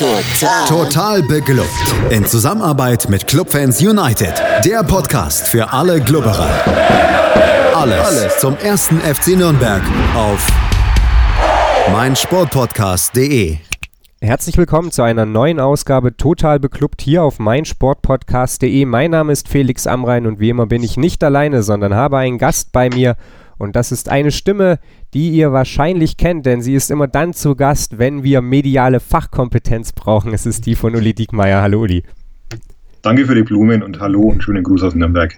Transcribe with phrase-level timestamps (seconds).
[0.00, 0.64] Total.
[0.66, 1.68] Total beglückt.
[2.08, 4.32] In Zusammenarbeit mit Clubfans United.
[4.64, 6.48] Der Podcast für alle Glubberer.
[7.74, 9.82] Alles, Alles zum ersten FC Nürnberg
[10.16, 10.48] auf
[11.92, 13.58] meinsportpodcast.de.
[14.22, 18.86] Herzlich willkommen zu einer neuen Ausgabe Total Beklubbt hier auf meinsportpodcast.de.
[18.86, 22.38] Mein Name ist Felix Amrein und wie immer bin ich nicht alleine, sondern habe einen
[22.38, 23.16] Gast bei mir.
[23.60, 24.78] Und das ist eine Stimme,
[25.12, 29.92] die ihr wahrscheinlich kennt, denn sie ist immer dann zu Gast, wenn wir mediale Fachkompetenz
[29.92, 30.32] brauchen.
[30.32, 31.60] Es ist die von Uli Diekmeyer.
[31.60, 32.02] Hallo Uli.
[33.02, 35.36] Danke für die Blumen und hallo und schönen Gruß aus Nürnberg.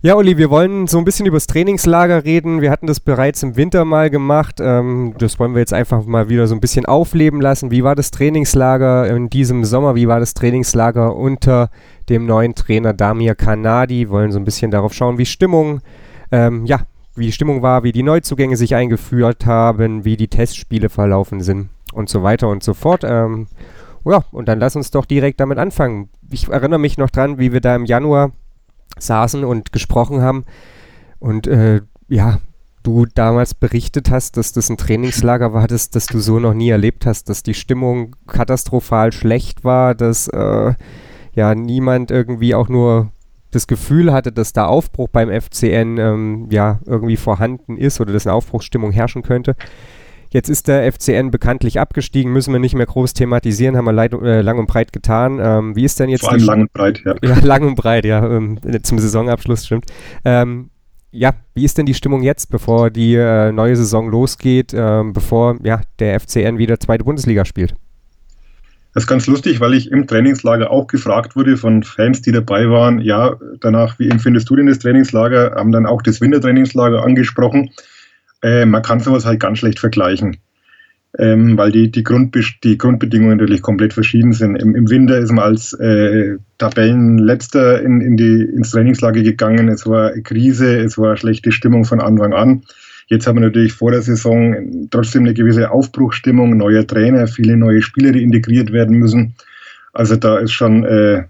[0.00, 2.62] Ja, Uli, wir wollen so ein bisschen über das Trainingslager reden.
[2.62, 4.56] Wir hatten das bereits im Winter mal gemacht.
[4.58, 7.70] Ähm, das wollen wir jetzt einfach mal wieder so ein bisschen aufleben lassen.
[7.70, 9.94] Wie war das Trainingslager in diesem Sommer?
[9.94, 11.68] Wie war das Trainingslager unter
[12.08, 14.08] dem neuen Trainer Damir Kanadi?
[14.08, 15.82] Wollen so ein bisschen darauf schauen, wie Stimmung,
[16.32, 16.80] ähm, ja,
[17.14, 21.68] wie die Stimmung war, wie die Neuzugänge sich eingeführt haben, wie die Testspiele verlaufen sind
[21.92, 23.04] und so weiter und so fort.
[23.04, 23.48] Ähm,
[24.04, 26.08] ja, und dann lass uns doch direkt damit anfangen.
[26.30, 28.32] Ich erinnere mich noch dran, wie wir da im Januar
[28.98, 30.44] saßen und gesprochen haben
[31.18, 32.40] und äh, ja,
[32.82, 36.70] du damals berichtet hast, dass das ein Trainingslager war, das, das du so noch nie
[36.70, 40.74] erlebt hast, dass die Stimmung katastrophal schlecht war, dass äh,
[41.34, 43.12] ja niemand irgendwie auch nur
[43.52, 48.26] das Gefühl hatte, dass da Aufbruch beim FCN ähm, ja irgendwie vorhanden ist oder dass
[48.26, 49.54] eine Aufbruchsstimmung herrschen könnte.
[50.30, 54.14] Jetzt ist der FCN bekanntlich abgestiegen, müssen wir nicht mehr groß thematisieren, haben wir leid,
[54.14, 55.38] äh, lang und breit getan.
[55.40, 56.22] Ähm, wie ist denn jetzt.
[56.22, 57.14] Vor allem lang und breit, ja.
[57.22, 59.84] Ja, lang und breit, ja, ähm, zum Saisonabschluss, stimmt.
[60.24, 60.70] Ähm,
[61.10, 65.56] ja, wie ist denn die Stimmung jetzt, bevor die äh, neue Saison losgeht, ähm, bevor
[65.62, 67.74] ja, der FCN wieder zweite Bundesliga spielt?
[68.94, 72.68] Das ist ganz lustig, weil ich im Trainingslager auch gefragt wurde von Fans, die dabei
[72.68, 75.54] waren, ja, danach, wie empfindest du denn das Trainingslager?
[75.56, 77.70] Haben dann auch das Wintertrainingslager angesprochen.
[78.42, 80.36] Äh, man kann sowas halt ganz schlecht vergleichen,
[81.18, 84.56] ähm, weil die, die, Grundbe die Grundbedingungen natürlich komplett verschieden sind.
[84.56, 89.68] Im, im Winter ist man als äh, Tabellenletzter in, in die, ins Trainingslager gegangen.
[89.70, 92.62] Es war Krise, es war schlechte Stimmung von Anfang an.
[93.06, 97.82] Jetzt haben wir natürlich vor der Saison trotzdem eine gewisse Aufbruchstimmung, neuer Trainer, viele neue
[97.82, 99.34] Spieler, die integriert werden müssen.
[99.92, 101.24] Also da ist schon äh,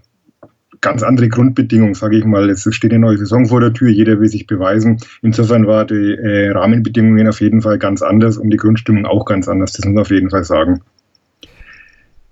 [0.81, 2.49] ganz andere Grundbedingungen, sage ich mal.
[2.49, 4.97] Es steht eine neue Saison vor der Tür, jeder will sich beweisen.
[5.21, 9.47] Insofern war die äh, Rahmenbedingungen auf jeden Fall ganz anders und die Grundstimmung auch ganz
[9.47, 10.81] anders, das muss man auf jeden Fall sagen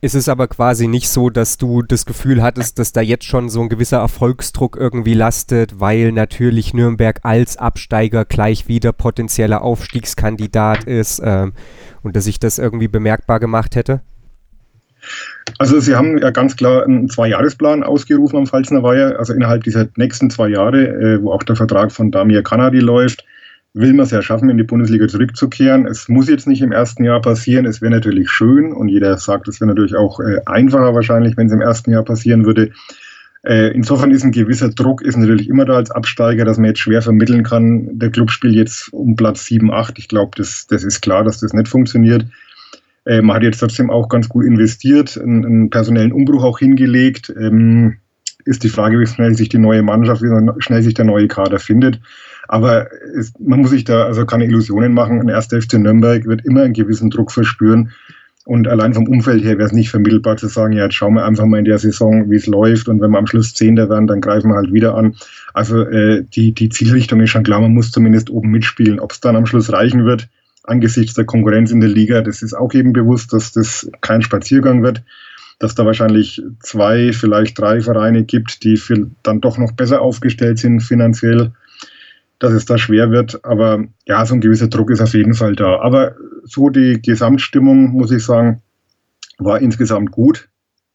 [0.01, 3.49] ist es aber quasi nicht so, dass du das Gefühl hattest, dass da jetzt schon
[3.49, 10.85] so ein gewisser Erfolgsdruck irgendwie lastet, weil natürlich Nürnberg als Absteiger gleich wieder potenzieller Aufstiegskandidat
[10.85, 11.53] ist ähm,
[12.01, 14.01] und dass sich das irgendwie bemerkbar gemacht hätte?
[15.59, 19.87] Also Sie haben ja ganz klar einen Zwei-Jahres-Plan ausgerufen am Pfalzner Weiher, also innerhalb dieser
[19.97, 23.23] nächsten zwei Jahre, äh, wo auch der Vertrag von Damir Kanadi läuft,
[23.73, 25.85] will man es ja schaffen, in die Bundesliga zurückzukehren.
[25.85, 27.65] Es muss jetzt nicht im ersten Jahr passieren.
[27.65, 31.47] Es wäre natürlich schön und jeder sagt, es wäre natürlich auch äh, einfacher wahrscheinlich, wenn
[31.47, 32.71] es im ersten Jahr passieren würde.
[33.43, 36.79] Äh, insofern ist ein gewisser Druck ist natürlich immer da als Absteiger, dass man jetzt
[36.79, 39.97] schwer vermitteln kann, der Club spielt jetzt um Platz 7, 8.
[39.97, 42.25] Ich glaube, das, das ist klar, dass das nicht funktioniert.
[43.05, 47.33] Äh, man hat jetzt trotzdem auch ganz gut investiert, einen, einen personellen Umbruch auch hingelegt.
[47.35, 47.97] Ähm,
[48.43, 51.59] ist die Frage, wie schnell sich die neue Mannschaft, wie schnell sich der neue Kader
[51.59, 51.99] findet.
[52.51, 55.21] Aber es, man muss sich da also keine Illusionen machen.
[55.21, 57.93] Ein erster FC Nürnberg wird immer einen gewissen Druck verspüren.
[58.43, 61.23] Und allein vom Umfeld her wäre es nicht vermittelbar zu sagen, ja, jetzt schauen wir
[61.23, 62.89] einfach mal in der Saison, wie es läuft.
[62.89, 65.15] Und wenn wir am Schluss Zehnter werden, dann greifen wir halt wieder an.
[65.53, 68.99] Also äh, die, die Zielrichtung ist schon klar, man muss zumindest oben mitspielen.
[68.99, 70.27] Ob es dann am Schluss reichen wird,
[70.65, 74.83] angesichts der Konkurrenz in der Liga, das ist auch eben bewusst, dass das kein Spaziergang
[74.83, 75.03] wird.
[75.59, 78.77] Dass da wahrscheinlich zwei, vielleicht drei Vereine gibt, die
[79.23, 81.53] dann doch noch besser aufgestellt sind finanziell
[82.41, 83.45] dass es da schwer wird.
[83.45, 85.79] Aber ja, so ein gewisser Druck ist auf jeden Fall da.
[85.79, 88.61] Aber so die Gesamtstimmung, muss ich sagen,
[89.37, 90.49] war insgesamt gut.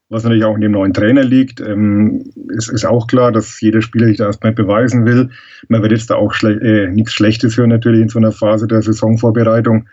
[0.08, 1.60] Was natürlich auch in dem neuen Trainer liegt.
[1.60, 5.30] Ähm, es ist auch klar, dass jeder Spieler sich da erstmal beweisen will.
[5.68, 8.66] Man wird jetzt da auch schle äh, nichts Schlechtes hören, natürlich in so einer Phase
[8.66, 9.88] der Saisonvorbereitung.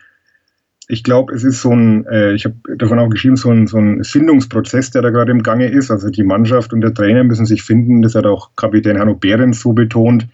[0.88, 3.78] Ich glaube, es ist so ein, äh, ich habe davon auch geschrieben, so ein, so
[3.78, 5.90] ein Findungsprozess, der da gerade im Gange ist.
[5.90, 8.02] Also die Mannschaft und der Trainer müssen sich finden.
[8.02, 10.28] Das hat auch Kapitän Hanno Behrens so betont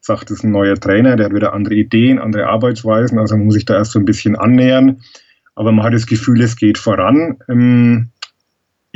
[0.00, 3.46] sagt, es ist ein neuer Trainer, der hat wieder andere Ideen, andere Arbeitsweisen, also man
[3.46, 5.00] muss sich da erst so ein bisschen annähern.
[5.54, 7.38] Aber man hat das Gefühl, es geht voran.
[7.48, 8.10] Ähm,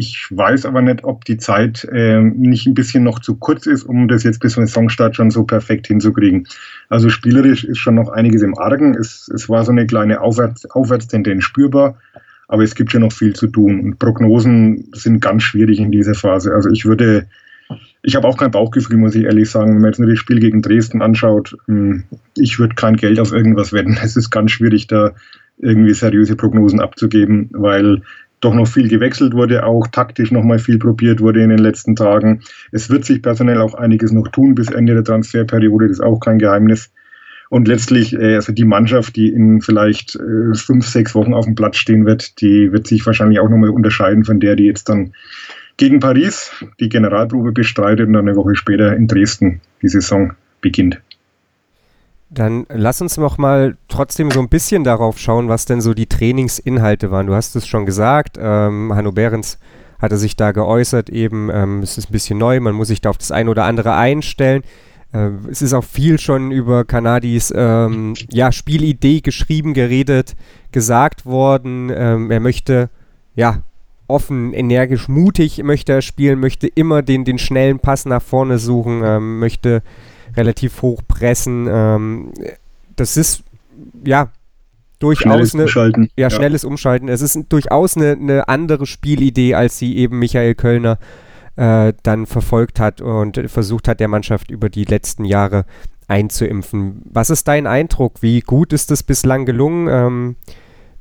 [0.01, 3.83] ich weiß aber nicht, ob die Zeit ähm, nicht ein bisschen noch zu kurz ist,
[3.83, 6.47] um das jetzt bis zum Saisonstart schon so perfekt hinzukriegen.
[6.89, 8.95] Also spielerisch ist schon noch einiges im Argen.
[8.95, 11.99] Es, es war so eine kleine Aufwärts, Aufwärtstendenz spürbar,
[12.49, 13.81] aber es gibt schon noch viel zu tun.
[13.81, 16.55] Und Prognosen sind ganz schwierig in dieser Phase.
[16.55, 17.27] Also ich würde
[18.03, 19.75] ich habe auch kein Bauchgefühl, muss ich ehrlich sagen.
[19.75, 22.05] Wenn man jetzt nur das Spiel gegen Dresden anschaut, hm,
[22.37, 23.99] ich würde kein Geld auf irgendwas wetten.
[24.03, 25.13] Es ist ganz schwierig, da
[25.59, 28.03] irgendwie seriöse Prognosen abzugeben, weil
[28.41, 32.41] doch noch viel gewechselt wurde, auch taktisch nochmal viel probiert wurde in den letzten Tagen.
[32.73, 36.21] Es wird sich personell auch einiges noch tun bis Ende der Transferperiode, das ist auch
[36.21, 36.91] kein Geheimnis.
[37.51, 41.57] Und letztlich, äh, also die Mannschaft, die in vielleicht äh, fünf, sechs Wochen auf dem
[41.57, 45.13] Platz stehen wird, die wird sich wahrscheinlich auch nochmal unterscheiden von der, die jetzt dann
[45.81, 51.01] gegen Paris die Generalprobe bestreitet und dann eine Woche später in Dresden die Saison beginnt.
[52.29, 56.07] Dann lass uns noch mal trotzdem so ein bisschen darauf schauen, was denn so die
[56.07, 57.27] Trainingsinhalte waren.
[57.27, 59.59] Du hast es schon gesagt, ähm, Hanno Behrens
[59.99, 63.09] hatte sich da geäußert, eben, ähm, es ist ein bisschen neu, man muss sich da
[63.09, 64.63] auf das eine oder andere einstellen.
[65.13, 70.37] Äh, es ist auch viel schon über Kanadis ähm, ja, Spielidee geschrieben, geredet,
[70.73, 71.91] gesagt worden.
[71.93, 72.91] Ähm, er möchte
[73.35, 73.63] ja
[74.11, 79.03] offen, energisch, mutig möchte er spielen, möchte immer den, den schnellen Pass nach vorne suchen,
[79.05, 79.83] ähm, möchte
[80.37, 81.67] relativ hoch pressen.
[81.71, 82.33] Ähm,
[82.97, 83.43] das ist
[84.05, 84.31] ja
[84.99, 87.09] durchaus schnelles eine, ja, ja, schnelles Umschalten.
[87.09, 90.99] Es ist durchaus eine, eine, andere Spielidee, als sie eben Michael Kölner
[91.57, 95.65] äh, dann verfolgt hat und versucht hat, der Mannschaft über die letzten Jahre
[96.07, 97.03] einzuimpfen.
[97.05, 98.21] Was ist dein Eindruck?
[98.21, 99.89] Wie gut ist es bislang gelungen?
[99.89, 100.37] Ähm,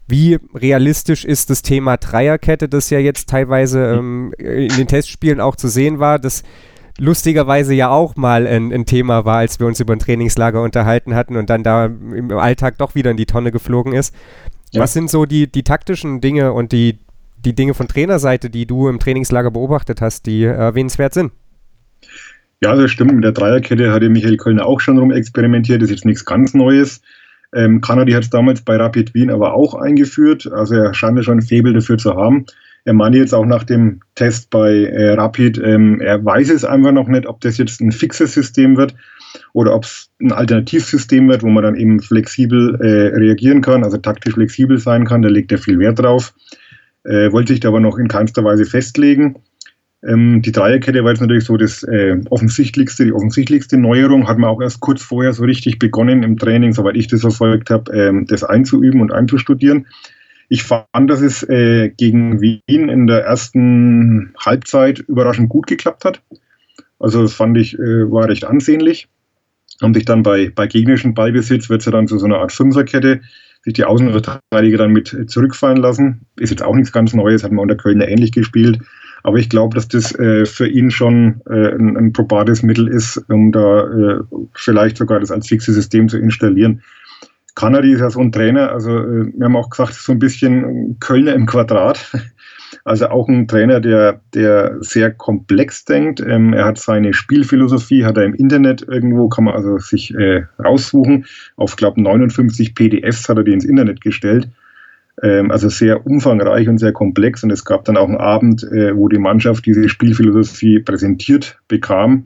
[0.10, 5.56] wie realistisch ist das Thema Dreierkette, das ja jetzt teilweise ähm, in den Testspielen auch
[5.56, 6.20] zu sehen war?
[6.20, 6.44] Das
[6.98, 11.16] lustigerweise ja auch mal ein, ein, Thema war, als wir uns über ein Trainingslager unterhalten
[11.16, 14.14] hatten und dann da im Alltag doch wieder in die Tonne geflogen ist.
[14.72, 14.82] Ja.
[14.82, 17.00] Was sind so die, die taktischen Dinge und die,
[17.44, 21.32] die Dinge von Trainerseite, die du im Trainingslager beobachtet hast, die erwähnenswert sind?
[22.62, 23.14] Ja, das stimmt.
[23.14, 25.82] Mit der Dreierkette hatte Michael Kölner auch schon rum experimentiert.
[25.82, 27.02] Das ist jetzt nichts ganz Neues.
[27.54, 30.52] Ähm, Kanadi hat es damals bei Rapid Wien aber auch eingeführt.
[30.52, 32.46] Also er scheint schon ein Faible dafür zu haben.
[32.86, 36.92] Er meinte jetzt auch nach dem Test bei äh, Rapid, ähm, er weiß es einfach
[36.92, 38.96] noch nicht, ob das jetzt ein fixes System wird
[39.54, 43.98] oder ob es ein Alternativsystem wird, wo man dann eben flexibel äh, reagieren kann, also
[43.98, 45.22] taktisch flexibel sein kann.
[45.22, 46.34] Da legt er viel Wert drauf.
[47.04, 49.36] Äh, wollte sich da aber noch in keinster Weise festlegen.
[50.08, 54.28] Ähm, die Dreierkette war jetzt natürlich so das äh, offensichtlichste, die offensichtlichste Neuerung.
[54.28, 57.70] Hat man auch erst kurz vorher so richtig begonnen im Training, soweit ich das verfolgt
[57.70, 59.88] habe, ähm, das einzuüben und einzustudieren.
[60.48, 66.22] Ich fand, dass es äh, gegen Wien in der ersten Halbzeit überraschend gut geklappt hat.
[66.98, 69.08] Also das fand ich, äh, war recht ansehnlich.
[69.82, 72.52] Haben sich dann bei, bei gegnerischen Ballbesitz, wird es ja dann zu so einer Art
[72.52, 73.22] Fünferkette,
[73.64, 76.22] sich die Außenverteidiger dann mit zurückfallen lassen.
[76.38, 78.80] Ist jetzt auch nichts ganz Neues, hat man unter Köln ähnlich gespielt.
[79.24, 83.18] Aber ich glaube, dass das äh, für ihn schon äh, ein, ein, probates Mittel ist,
[83.30, 84.20] um da äh,
[84.54, 86.82] vielleicht sogar das als fixes System zu installieren.
[87.56, 90.98] Kanadi ist ja so ein Trainer, also äh, wir haben auch gesagt, so ein bisschen
[91.00, 92.12] Kölner im Quadrat.
[92.86, 96.22] Also auch ein Trainer, der, der sehr komplex denkt.
[96.22, 100.44] Ähm, er hat seine Spielphilosophie, hat er im Internet irgendwo, kann man also sich äh,
[100.64, 101.26] raussuchen.
[101.56, 104.50] Auf, glaube 59 PDFs hat er die ins Internet gestellt.
[105.22, 107.44] Ähm, also sehr umfangreich und sehr komplex.
[107.44, 112.26] Und es gab dann auch einen Abend, äh, wo die Mannschaft diese Spielphilosophie präsentiert bekam.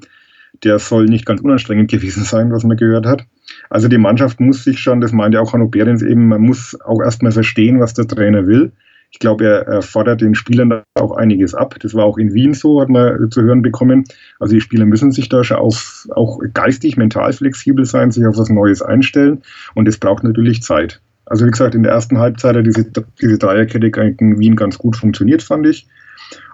[0.63, 3.25] Der soll nicht ganz unanstrengend gewesen sein, was man gehört hat.
[3.69, 7.01] Also die Mannschaft muss sich schon, das meinte auch Hanno Behrens eben, man muss auch
[7.01, 8.71] erstmal verstehen, was der Trainer will.
[9.11, 11.75] Ich glaube, er, er, fordert den Spielern auch einiges ab.
[11.81, 14.05] Das war auch in Wien so, hat man zu hören bekommen.
[14.39, 18.37] Also die Spieler müssen sich da schon auf, auch geistig, mental flexibel sein, sich auf
[18.37, 19.43] was Neues einstellen.
[19.75, 20.99] Und es braucht natürlich Zeit.
[21.33, 22.85] Also wie gesagt, in der ersten Halbzeit hat diese,
[23.19, 23.87] diese Dreierkette
[24.19, 25.87] in Wien ganz gut funktioniert, fand ich.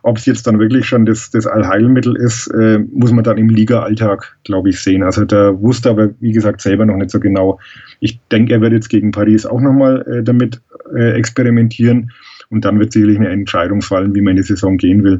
[0.03, 3.49] Ob es jetzt dann wirklich schon das, das Allheilmittel ist, äh, muss man dann im
[3.49, 5.03] Liga-Alltag, glaube ich, sehen.
[5.03, 7.59] Also der wusste aber, wie gesagt, selber noch nicht so genau.
[7.99, 10.61] Ich denke, er wird jetzt gegen Paris auch nochmal äh, damit
[10.95, 12.13] äh, experimentieren
[12.49, 15.19] und dann wird sicherlich eine Entscheidung fallen, wie man in die Saison gehen will.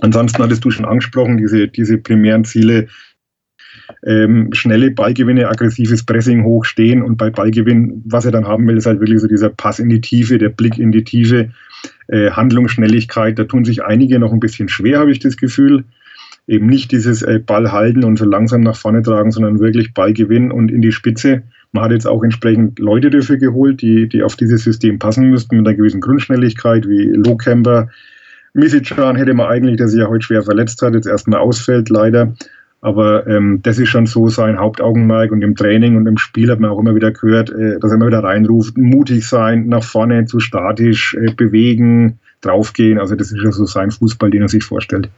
[0.00, 2.88] Ansonsten hattest du schon angesprochen, diese, diese primären Ziele,
[4.04, 8.86] ähm, schnelle Ballgewinne, aggressives Pressing hochstehen und bei Ballgewinn, was er dann haben will, ist
[8.86, 11.50] halt wirklich so dieser Pass in die Tiefe, der Blick in die Tiefe,
[12.08, 15.84] äh, Handlungsschnelligkeit, da tun sich einige noch ein bisschen schwer, habe ich das Gefühl.
[16.46, 20.50] Eben nicht dieses äh, Ball halten und so langsam nach vorne tragen, sondern wirklich Ballgewinn
[20.50, 21.42] und in die Spitze.
[21.72, 25.56] Man hat jetzt auch entsprechend Leute dafür geholt, die, die auf dieses System passen müssten,
[25.56, 27.88] mit einer gewissen Grundschnelligkeit, wie Lohkemper.
[28.52, 32.34] Misicjan hätte man eigentlich, der sich ja heute schwer verletzt hat, jetzt erstmal ausfällt, leider.
[32.84, 36.60] Aber ähm, das ist schon so sein Hauptaugenmerk und im Training und im Spiel hat
[36.60, 40.26] man auch immer wieder gehört, äh, dass er immer wieder reinruft, mutig sein, nach vorne
[40.26, 42.98] zu statisch äh, bewegen, draufgehen.
[42.98, 45.08] Also das ist ja so sein Fußball, den er sich vorstellt.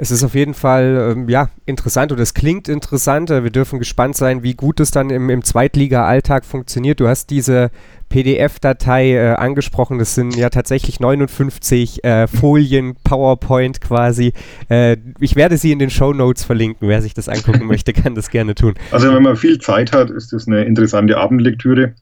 [0.00, 3.30] Es ist auf jeden Fall ähm, ja, interessant und es klingt interessant.
[3.30, 7.00] Wir dürfen gespannt sein, wie gut es dann im, im Zweitliga-Alltag funktioniert.
[7.00, 7.72] Du hast diese
[8.08, 9.98] PDF-Datei äh, angesprochen.
[9.98, 14.34] Das sind ja tatsächlich 59 äh, Folien, PowerPoint quasi.
[14.68, 16.88] Äh, ich werde sie in den Show Notes verlinken.
[16.88, 18.74] Wer sich das angucken möchte, kann das gerne tun.
[18.92, 21.94] Also wenn man viel Zeit hat, ist das eine interessante Abendlektüre.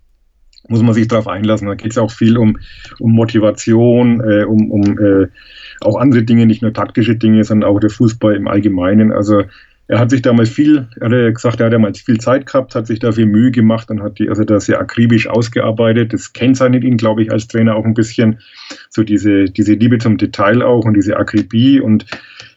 [0.68, 1.66] muss man sich darauf einlassen.
[1.66, 2.58] Da geht es auch viel um,
[2.98, 5.28] um Motivation, äh, um, um äh,
[5.80, 9.12] auch andere Dinge, nicht nur taktische Dinge, sondern auch der Fußball im Allgemeinen.
[9.12, 9.44] Also
[9.88, 12.88] er hat sich damals viel, er hat gesagt, er hat damals viel Zeit gehabt, hat
[12.88, 16.12] sich dafür Mühe gemacht und hat die, also da sehr akribisch ausgearbeitet.
[16.12, 18.40] Das kennzeichnet ihn, glaube ich, als Trainer auch ein bisschen.
[18.90, 22.04] So diese, diese Liebe zum Detail auch und diese Akribie und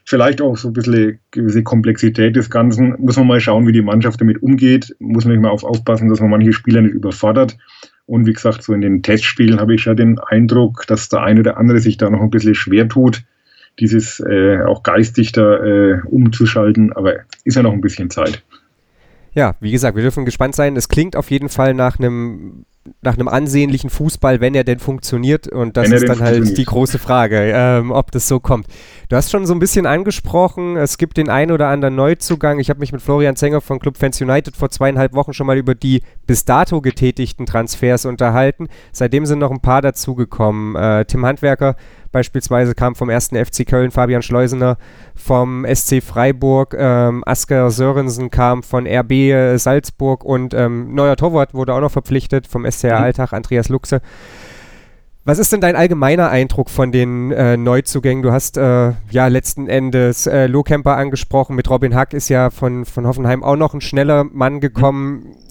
[0.05, 2.95] vielleicht auch so ein bisschen gewisse Komplexität des Ganzen.
[2.97, 4.95] Muss man mal schauen, wie die Mannschaft damit umgeht.
[4.97, 7.57] Muss man mal auf aufpassen, dass man manche Spieler nicht überfordert.
[8.09, 11.41] Und wie gesagt, so in den Testspielen habe ich schon den Eindruck, dass der eine
[11.41, 13.21] oder andere sich da noch ein bisschen schwer tut,
[13.79, 16.91] dieses äh, auch geistig da äh, umzuschalten.
[16.91, 18.43] Aber ist ja noch ein bisschen Zeit.
[19.35, 20.75] Ja, wie gesagt, wir dürfen gespannt sein.
[20.75, 22.65] Es klingt auf jeden Fall nach einem
[23.01, 25.47] nach einem ansehnlichen Fußball, wenn er denn funktioniert.
[25.47, 28.67] Und das ist dann halt die große Frage, ähm, ob das so kommt.
[29.09, 32.59] Du hast schon so ein bisschen angesprochen, es gibt den einen oder anderen Neuzugang.
[32.59, 35.57] Ich habe mich mit Florian Zenger von Club Fans United vor zweieinhalb Wochen schon mal
[35.57, 38.67] über die bis dato getätigten Transfers unterhalten.
[38.91, 40.75] Seitdem sind noch ein paar dazugekommen.
[40.75, 41.75] Äh, Tim Handwerker
[42.11, 44.77] Beispielsweise kam vom ersten FC Köln Fabian Schleusener,
[45.15, 51.53] vom SC Freiburg ähm, Asker Sörensen kam von RB äh, Salzburg und ähm, neuer Torwart
[51.53, 53.03] wurde auch noch verpflichtet vom SCR mhm.
[53.03, 54.01] Alltag Andreas Luxe.
[55.25, 58.23] Was ist denn dein allgemeiner Eindruck von den äh, Neuzugängen?
[58.23, 61.55] Du hast äh, ja letzten Endes äh, Lohkemper angesprochen.
[61.55, 65.11] Mit Robin Hack ist ja von, von Hoffenheim auch noch ein schneller Mann gekommen.
[65.11, 65.48] Mhm.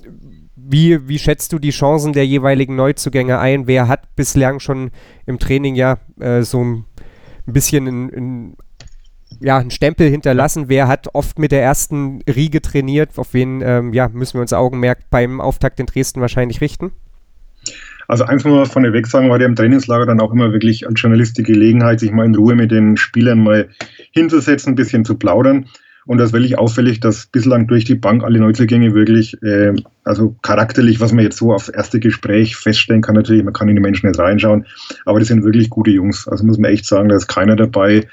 [0.70, 3.66] Wie, wie schätzt du die Chancen der jeweiligen Neuzugänge ein?
[3.66, 4.90] Wer hat bislang schon
[5.25, 6.84] im Training ja äh, so ein
[7.46, 8.56] bisschen ein, ein,
[9.40, 10.68] ja, einen Stempel hinterlassen?
[10.68, 13.16] Wer hat oft mit der ersten Riege trainiert?
[13.16, 16.92] Auf wen ähm, ja, müssen wir uns Augenmerk beim Auftakt in Dresden wahrscheinlich richten?
[18.06, 20.87] Also einfach mal von der weg sagen, war der im Trainingslager dann auch immer wirklich
[20.87, 23.70] als Journalist die Gelegenheit, sich mal in Ruhe mit den Spielern mal
[24.12, 25.66] hinzusetzen, ein bisschen zu plaudern.
[26.08, 29.74] Und das ist wirklich auffällig, dass bislang durch die Bank alle Neuzugänge wirklich, äh,
[30.04, 33.76] also charakterlich, was man jetzt so auf erste Gespräch feststellen kann, natürlich, man kann in
[33.76, 34.64] die Menschen jetzt reinschauen,
[35.04, 36.26] aber das sind wirklich gute Jungs.
[36.26, 38.06] Also muss man echt sagen, da ist keiner dabei,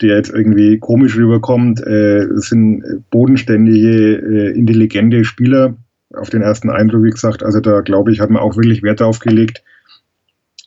[0.00, 1.84] der jetzt irgendwie komisch rüberkommt.
[1.84, 5.76] Äh, es sind bodenständige, äh, intelligente Spieler
[6.14, 7.42] auf den ersten Eindruck, wie gesagt.
[7.42, 9.64] Also da glaube ich, hat man auch wirklich Wert darauf gelegt,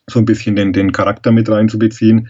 [0.08, 2.28] so ein bisschen den, den Charakter mit reinzubeziehen.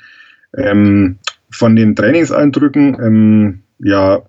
[0.55, 1.17] Ähm,
[1.49, 4.21] von den Trainingseindrücken, ähm, ja,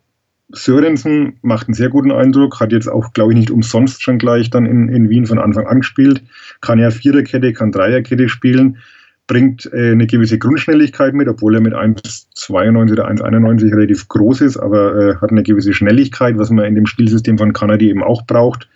[0.49, 4.51] Sörensen macht einen sehr guten Eindruck, hat jetzt auch, glaube ich, nicht umsonst schon gleich
[4.51, 6.23] dann in, in Wien von Anfang an gespielt,
[6.61, 8.79] kann ja Viererkette, kann Dreierkette spielen,
[9.27, 14.57] bringt äh, eine gewisse Grundschnelligkeit mit, obwohl er mit 1,92 oder 1,91 relativ groß ist,
[14.57, 18.25] aber äh, hat eine gewisse Schnelligkeit, was man in dem Spielsystem von Kanadi eben auch
[18.27, 18.69] braucht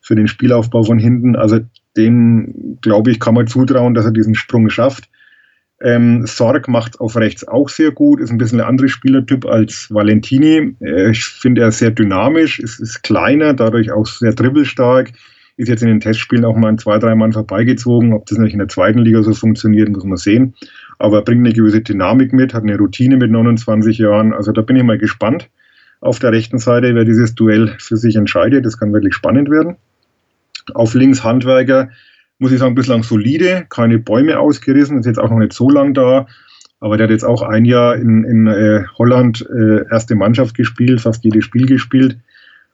[0.00, 1.36] für den Spielaufbau von hinten.
[1.36, 1.60] Also
[1.96, 5.08] dem, glaube ich, kann man zutrauen, dass er diesen Sprung schafft.
[5.80, 9.88] Ähm, Sorg macht auf rechts auch sehr gut, ist ein bisschen ein anderer Spielertyp als
[9.90, 10.74] Valentini.
[10.80, 15.12] Äh, ich finde er sehr dynamisch, ist, ist kleiner, dadurch auch sehr dribbelstark.
[15.56, 18.12] Ist jetzt in den Testspielen auch mal ein zwei, drei Mann vorbeigezogen.
[18.12, 20.54] Ob das nicht in der zweiten Liga so funktioniert, muss man sehen.
[21.00, 24.32] Aber er bringt eine gewisse Dynamik mit, hat eine Routine mit 29 Jahren.
[24.32, 25.48] Also da bin ich mal gespannt
[26.00, 28.64] auf der rechten Seite, wer dieses Duell für sich entscheidet.
[28.66, 29.76] Das kann wirklich spannend werden.
[30.74, 31.90] Auf links Handwerker
[32.38, 35.94] muss ich sagen, bislang solide, keine Bäume ausgerissen, ist jetzt auch noch nicht so lang
[35.94, 36.26] da.
[36.80, 41.00] Aber der hat jetzt auch ein Jahr in, in äh, Holland äh, erste Mannschaft gespielt,
[41.00, 42.18] fast jedes Spiel gespielt.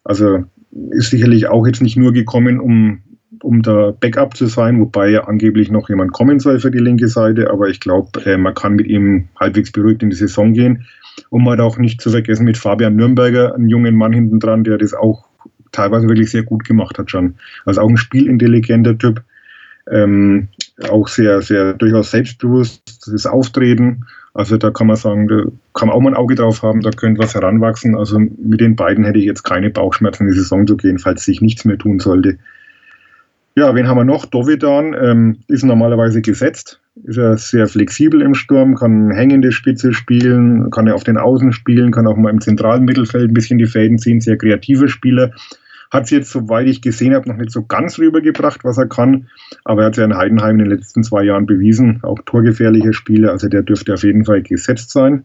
[0.05, 0.45] Also
[0.91, 3.01] ist sicherlich auch jetzt nicht nur gekommen, um,
[3.41, 7.09] um da Backup zu sein, wobei ja angeblich noch jemand kommen soll für die linke
[7.09, 7.51] Seite.
[7.51, 10.85] Aber ich glaube, äh, man kann mit ihm halbwegs beruhigt in die Saison gehen.
[11.31, 14.77] Man hat auch nicht zu vergessen mit Fabian Nürnberger, einen jungen Mann hinten dran, der
[14.77, 15.25] das auch
[15.73, 17.37] teilweise wirklich sehr gut gemacht hat schon.
[17.65, 19.23] Also auch ein spielintelligenter Typ
[19.91, 20.49] ähm,
[20.89, 24.05] auch sehr, sehr durchaus selbstbewusst, das Auftreten.
[24.33, 26.91] Also da kann man sagen, da kann man auch mal ein Auge drauf haben, da
[26.91, 27.97] könnte was heranwachsen.
[27.97, 31.25] Also mit den beiden hätte ich jetzt keine Bauchschmerzen in die Saison zu gehen, falls
[31.25, 32.39] sich nichts mehr tun sollte.
[33.57, 34.27] Ja, wen haben wir noch?
[34.27, 40.71] Dovidan ähm, ist normalerweise gesetzt, ist er sehr flexibel im Sturm, kann hängende Spitze spielen,
[40.71, 43.67] kann er auf den Außen spielen, kann auch mal im zentralen Mittelfeld ein bisschen die
[43.67, 45.31] Fäden ziehen, sehr kreativer Spieler.
[45.95, 49.29] Hat es jetzt, soweit ich gesehen habe, noch nicht so ganz rübergebracht, was er kann.
[49.65, 53.31] Aber er hat ja in Heidenheim in den letzten zwei Jahren bewiesen, auch torgefährliche Spiele.
[53.31, 55.25] Also der dürfte auf jeden Fall gesetzt sein.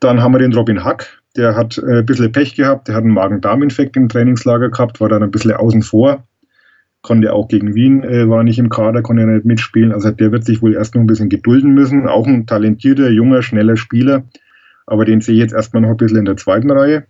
[0.00, 1.20] Dann haben wir den Robin Hack.
[1.36, 2.88] Der hat äh, ein bisschen Pech gehabt.
[2.88, 6.24] Der hat einen Magen-Darm-Infekt im Trainingslager gehabt, war dann ein bisschen außen vor.
[7.02, 9.92] Konnte auch gegen Wien, äh, war nicht im Kader, konnte nicht mitspielen.
[9.92, 12.08] Also der wird sich wohl erst noch ein bisschen gedulden müssen.
[12.08, 14.22] Auch ein talentierter, junger, schneller Spieler.
[14.86, 17.04] Aber den sehe ich jetzt erstmal noch ein bisschen in der zweiten Reihe.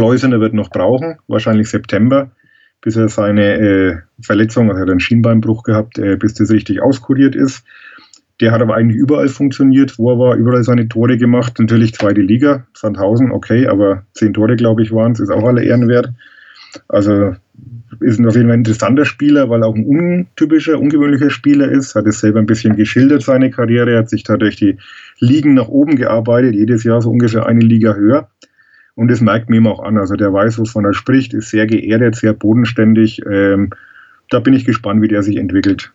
[0.00, 2.30] Schleusener wird noch brauchen, wahrscheinlich September,
[2.80, 6.80] bis er seine äh, Verletzung, also er hat einen Schienbeinbruch gehabt, äh, bis das richtig
[6.80, 7.64] auskuriert ist.
[8.40, 11.58] Der hat aber eigentlich überall funktioniert, wo er war, überall seine Tore gemacht.
[11.58, 15.64] Natürlich zweite Liga, Sandhausen, okay, aber zehn Tore, glaube ich, waren es, ist auch alle
[15.64, 16.08] Ehrenwert.
[16.88, 17.34] Also
[18.00, 21.94] ist auf jeden Fall ein interessanter Spieler, weil er auch ein untypischer, ungewöhnlicher Spieler ist.
[21.94, 23.98] Hat es selber ein bisschen geschildert, seine Karriere.
[23.98, 24.78] Hat sich da durch die
[25.18, 28.30] Ligen nach oben gearbeitet, jedes Jahr so ungefähr eine Liga höher.
[28.94, 29.98] Und das merkt man ihm auch an.
[29.98, 33.22] Also der weiß, wovon er spricht, ist sehr geerdet, sehr bodenständig.
[33.26, 33.70] Ähm,
[34.30, 35.92] da bin ich gespannt, wie der sich entwickelt.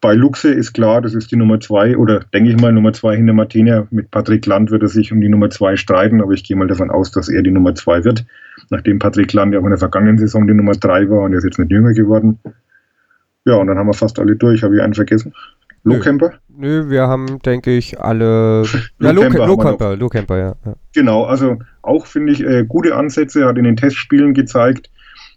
[0.00, 3.16] Bei Luxe ist klar, das ist die Nummer zwei oder denke ich mal Nummer zwei
[3.16, 3.88] hinter Martina.
[3.90, 6.68] Mit Patrick Land wird er sich um die Nummer zwei streiten, aber ich gehe mal
[6.68, 8.24] davon aus, dass er die Nummer zwei wird,
[8.70, 11.38] nachdem Patrick Land ja auch in der vergangenen Saison die Nummer drei war und er
[11.38, 12.38] ist jetzt nicht jünger geworden.
[13.46, 14.62] Ja, und dann haben wir fast alle durch.
[14.62, 15.32] Habe ich einen vergessen?
[15.86, 16.32] Low Camper?
[16.48, 18.64] Nö, wir haben, denke ich, alle.
[19.00, 20.74] ja, Low Camper, Low Camper, Low Camper, ja, ja.
[20.94, 24.90] Genau, also auch finde ich äh, gute Ansätze, hat in den Testspielen gezeigt,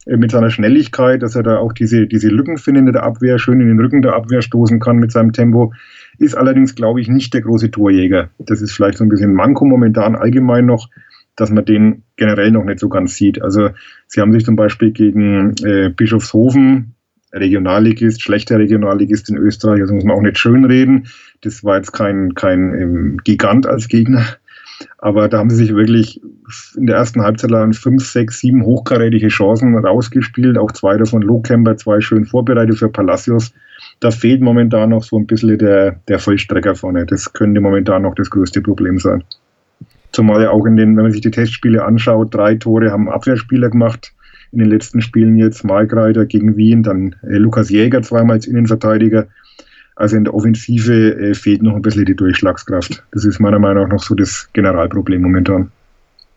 [0.08, 3.38] äh, mit seiner Schnelligkeit, dass er da auch diese, diese Lücken findet in der Abwehr,
[3.38, 5.72] schön in den Rücken der Abwehr stoßen kann mit seinem Tempo.
[6.18, 8.29] Ist allerdings, glaube ich, nicht der große Torjäger.
[8.39, 10.89] Das ist vielleicht so ein bisschen Manko momentan allgemein noch,
[11.36, 13.41] dass man den generell noch nicht so ganz sieht.
[13.41, 13.70] Also
[14.08, 16.96] sie haben sich zum Beispiel gegen äh, Bischofshofen,
[17.34, 21.08] Regionalligist, schlechter Regionalligist in Österreich, also muss man auch nicht schönreden.
[21.42, 24.26] Das war jetzt kein, kein ähm, Gigant als Gegner.
[24.98, 26.22] Aber da haben sie sich wirklich
[26.76, 30.58] in der ersten Halbzeit lang fünf, sechs, sieben hochkarätige Chancen rausgespielt.
[30.58, 33.54] Auch zwei davon Lohkemper, zwei schön vorbereitet für Palacios.
[34.00, 37.06] Da fehlt momentan noch so ein bisschen der, der Vollstrecker vorne.
[37.06, 39.24] Das könnte momentan noch das größte Problem sein.
[40.12, 43.70] Zumal ja auch in den, wenn man sich die Testspiele anschaut, drei Tore haben Abwehrspieler
[43.70, 44.14] gemacht
[44.51, 45.63] in den letzten Spielen jetzt.
[45.63, 49.27] Markreiter gegen Wien, dann äh, Lukas Jäger zweimal als Innenverteidiger.
[49.96, 53.03] Also in der Offensive äh, fehlt noch ein bisschen die Durchschlagskraft.
[53.12, 55.72] Das ist meiner Meinung nach noch so das Generalproblem momentan.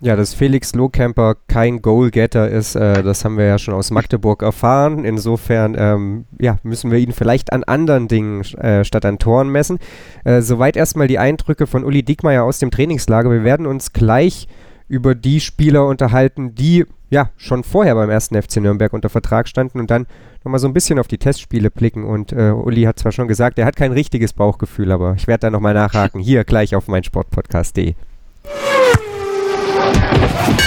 [0.04, 4.42] Ja, dass Felix Lohkemper kein Goalgetter ist, äh, das haben wir ja schon aus Magdeburg
[4.42, 5.04] erfahren.
[5.04, 9.78] Insofern ähm, ja, müssen wir ihn vielleicht an anderen Dingen äh, statt an Toren messen.
[10.24, 13.30] Äh, soweit erstmal die Eindrücke von Uli Diekmeyer aus dem Trainingslager.
[13.30, 14.48] Wir werden uns gleich
[14.88, 19.78] über die Spieler unterhalten, die ja schon vorher beim ersten FC Nürnberg unter Vertrag standen
[19.78, 20.06] und dann
[20.44, 22.04] nochmal so ein bisschen auf die Testspiele blicken.
[22.04, 25.42] Und äh, Uli hat zwar schon gesagt, er hat kein richtiges Bauchgefühl, aber ich werde
[25.42, 26.20] da nochmal nachhaken.
[26.20, 27.94] Hier gleich auf meinsportpodcast.de.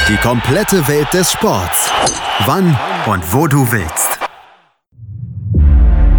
[0.07, 1.91] Die komplette Welt des Sports.
[2.45, 4.19] Wann und wo du willst.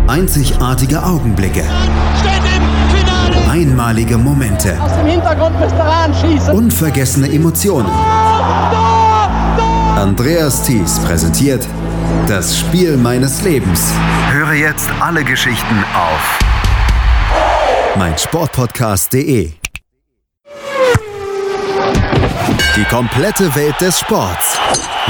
[0.09, 1.63] Einzigartige Augenblicke.
[3.49, 4.77] Einmalige Momente.
[4.81, 6.55] Aus dem Hintergrund müsst ihr anschießen.
[6.55, 7.91] Unvergessene Emotionen.
[9.97, 11.67] Andreas Thies präsentiert
[12.29, 13.95] das Spiel meines Lebens.
[14.31, 16.39] Höre jetzt alle Geschichten auf
[17.97, 19.53] meinsportpodcast.de.
[22.77, 24.59] Die komplette Welt des Sports.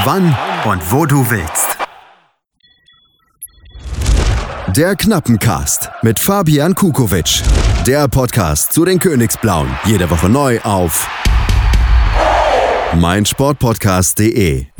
[0.05, 1.77] Wann und wo du willst.
[4.67, 7.41] Der Knappencast mit Fabian Kukowitsch.
[7.85, 9.67] Der Podcast zu den Königsblauen.
[9.83, 11.09] Jede Woche neu auf
[12.95, 14.76] meinsportpodcast.de.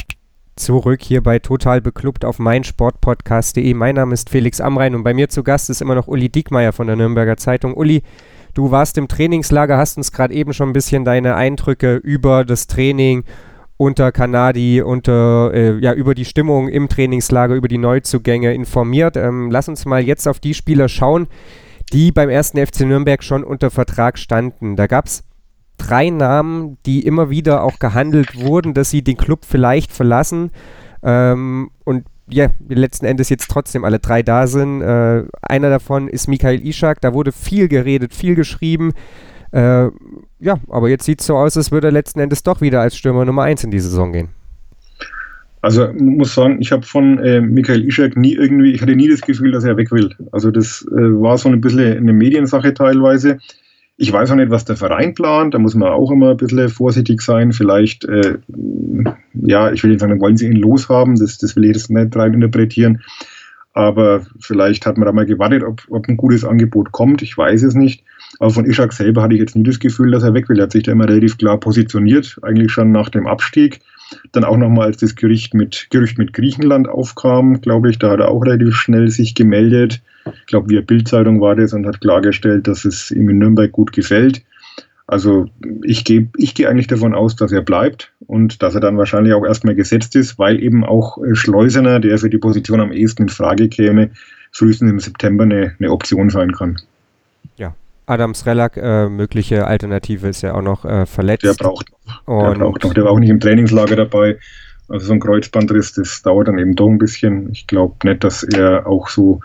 [0.58, 3.74] Zurück hier bei Total Beklubbt auf meinsportpodcast.de.
[3.74, 6.74] Mein Name ist Felix Amrein und bei mir zu Gast ist immer noch Uli Diekmeyer
[6.74, 7.74] von der Nürnberger Zeitung.
[7.74, 8.04] Uli,
[8.58, 12.66] Du warst im Trainingslager, hast uns gerade eben schon ein bisschen deine Eindrücke über das
[12.66, 13.24] Training
[13.78, 19.16] unter Kanadi, unter, äh, ja, über die Stimmung im Trainingslager, über die Neuzugänge informiert.
[19.16, 21.28] Ähm, lass uns mal jetzt auf die Spieler schauen,
[21.94, 24.76] die beim ersten FC Nürnberg schon unter Vertrag standen.
[24.76, 25.24] Da gab es
[25.78, 30.52] drei Namen, die immer wieder auch gehandelt wurden, dass sie den Club vielleicht verlassen.
[31.04, 34.82] Ähm, und ja, letzten Endes jetzt trotzdem alle drei da sind.
[34.82, 38.94] Äh, einer davon ist Michael Ishak, da wurde viel geredet, viel geschrieben.
[39.52, 39.88] Äh,
[40.40, 42.98] ja, aber jetzt sieht es so aus, als würde er letzten Endes doch wieder als
[42.98, 44.30] Stürmer Nummer 1 in die Saison gehen.
[45.62, 49.22] Also muss sagen, ich habe von äh, Michael Ishak nie irgendwie, ich hatte nie das
[49.22, 50.14] Gefühl, dass er weg will.
[50.32, 53.40] Also das äh, war so ein bisschen eine Mediensache teilweise.
[54.00, 55.56] Ich weiß auch nicht, was der Verein plant.
[55.56, 57.52] Da muss man auch immer ein bisschen vorsichtig sein.
[57.52, 58.38] Vielleicht, äh,
[59.34, 61.16] ja, ich will nicht sagen, wollen sie ihn loshaben.
[61.16, 63.02] Das, das will ich jetzt nicht rein interpretieren.
[63.74, 67.22] Aber vielleicht hat man da mal gewartet, ob, ob ein gutes Angebot kommt.
[67.22, 68.04] Ich weiß es nicht.
[68.40, 70.60] Aber von Ishak selber hatte ich jetzt nie das Gefühl, dass er weg will.
[70.60, 73.80] Er hat sich da immer relativ klar positioniert, eigentlich schon nach dem Abstieg.
[74.32, 78.20] Dann auch nochmal, als das Gerücht mit, Gerücht mit Griechenland aufkam, glaube ich, da hat
[78.20, 80.02] er auch relativ schnell sich gemeldet.
[80.26, 83.92] Ich glaube, via Bildzeitung war das und hat klargestellt, dass es ihm in Nürnberg gut
[83.92, 84.44] gefällt.
[85.08, 85.50] Also
[85.84, 89.34] ich gehe ich geh eigentlich davon aus, dass er bleibt und dass er dann wahrscheinlich
[89.34, 93.24] auch erstmal gesetzt ist, weil eben auch äh, Schleusener, der für die Position am ehesten
[93.24, 94.12] in Frage käme,
[94.52, 96.82] frühestens im September eine, eine Option sein kann.
[98.08, 101.44] Adams Relak, äh, mögliche Alternative, ist ja auch noch äh, verletzt.
[101.44, 101.92] Der braucht
[102.26, 102.54] noch.
[102.54, 102.94] Der braucht noch.
[102.94, 104.38] Der war auch nicht im Trainingslager dabei.
[104.90, 107.52] Also so ein Kreuzbandriss, das dauert dann eben doch ein bisschen.
[107.52, 109.42] Ich glaube nicht, dass er auch so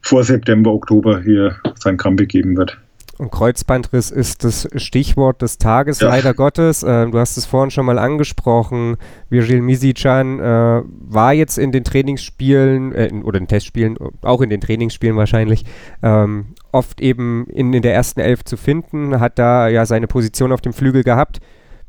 [0.00, 2.78] vor September, Oktober hier sein Comeback geben wird.
[3.18, 6.08] Und Kreuzbandriss ist das Stichwort des Tages, ja.
[6.08, 6.82] leider Gottes.
[6.82, 8.96] Äh, du hast es vorhin schon mal angesprochen.
[9.30, 14.50] Virgil Misicjan äh, war jetzt in den Trainingsspielen äh, in, oder in Testspielen, auch in
[14.50, 15.64] den Trainingsspielen wahrscheinlich,
[16.02, 20.52] ähm, oft eben in, in der ersten Elf zu finden, hat da ja seine Position
[20.52, 21.40] auf dem Flügel gehabt.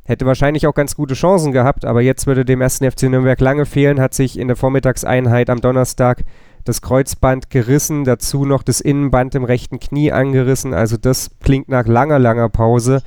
[0.05, 3.65] Hätte wahrscheinlich auch ganz gute Chancen gehabt, aber jetzt würde dem ersten FC Nürnberg lange
[3.65, 6.23] fehlen, hat sich in der Vormittagseinheit am Donnerstag
[6.67, 10.73] das Kreuzband gerissen, dazu noch das Innenband im rechten Knie angerissen.
[10.73, 13.01] Also das klingt nach langer, langer Pause.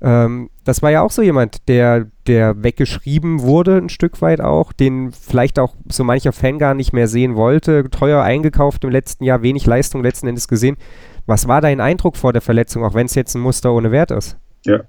[0.00, 4.72] Ähm, das war ja auch so jemand, der, der weggeschrieben wurde, ein Stück weit auch,
[4.72, 7.88] den vielleicht auch so mancher Fan gar nicht mehr sehen wollte.
[7.90, 10.76] Teuer eingekauft im letzten Jahr, wenig Leistung letzten Endes gesehen.
[11.26, 14.10] Was war dein Eindruck vor der Verletzung, auch wenn es jetzt ein Muster ohne Wert
[14.10, 14.36] ist?
[14.64, 14.80] Ja,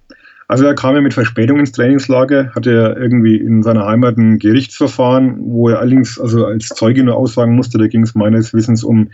[0.50, 4.40] also er kam ja mit Verspätung ins Trainingslager, hatte ja irgendwie in seiner Heimat ein
[4.40, 7.78] Gerichtsverfahren, wo er allerdings also als Zeuge nur aussagen musste.
[7.78, 9.12] Da ging es meines Wissens um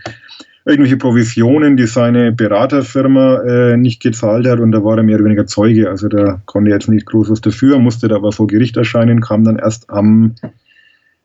[0.64, 5.26] irgendwelche Provisionen, die seine Beraterfirma äh, nicht gezahlt hat und da war er mehr oder
[5.26, 5.90] weniger Zeuge.
[5.90, 9.20] Also da konnte er jetzt nicht groß was dafür, musste da aber vor Gericht erscheinen,
[9.20, 10.36] kam dann erst am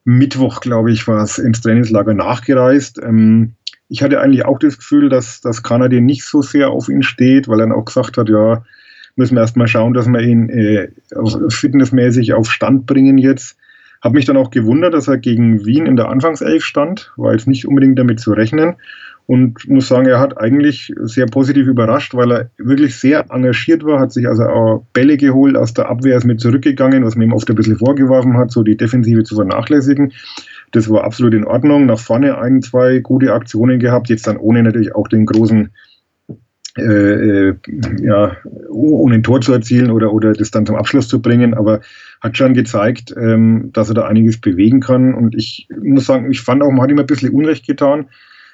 [0.03, 2.99] Mittwoch, glaube ich, war es ins Trainingslager nachgereist.
[3.01, 3.53] Ähm,
[3.87, 7.47] ich hatte eigentlich auch das Gefühl, dass das Kanadier nicht so sehr auf ihn steht,
[7.47, 8.65] weil er dann auch gesagt hat, ja,
[9.15, 10.89] müssen wir erstmal schauen, dass wir ihn äh,
[11.49, 13.57] fitnessmäßig auf Stand bringen jetzt.
[14.01, 17.47] Habe mich dann auch gewundert, dass er gegen Wien in der Anfangself stand, war jetzt
[17.47, 18.75] nicht unbedingt damit zu rechnen
[19.27, 23.99] und muss sagen, er hat eigentlich sehr positiv überrascht, weil er wirklich sehr engagiert war,
[23.99, 27.33] hat sich also auch Bälle geholt aus der Abwehr, ist mit zurückgegangen, was man ihm
[27.33, 30.11] oft ein bisschen vorgeworfen hat, so die Defensive zu vernachlässigen.
[30.71, 31.85] Das war absolut in Ordnung.
[31.85, 35.69] Nach vorne ein, zwei gute Aktionen gehabt, jetzt dann ohne natürlich auch den großen
[36.77, 37.53] äh,
[38.01, 38.37] ja,
[38.69, 41.81] ohne ein Tor zu erzielen oder, oder das dann zum Abschluss zu bringen, aber
[42.21, 45.13] hat schon gezeigt, ähm, dass er da einiges bewegen kann.
[45.13, 48.07] Und ich muss sagen, ich fand auch, man hat ihm ein bisschen Unrecht getan.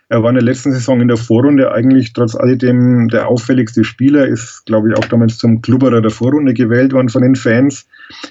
[0.10, 4.26] Er war in der letzten Saison in der Vorrunde eigentlich trotz alledem der auffälligste Spieler,
[4.26, 7.86] ist, glaube ich, auch damals zum Klubberer der Vorrunde gewählt worden von den Fans.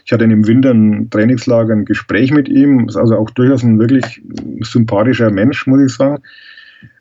[0.06, 3.78] Ich hatte im Winter ein Trainingslager, ein Gespräch mit ihm, ist also auch durchaus ein
[3.78, 4.22] wirklich
[4.62, 6.22] sympathischer Mensch, muss ich sagen.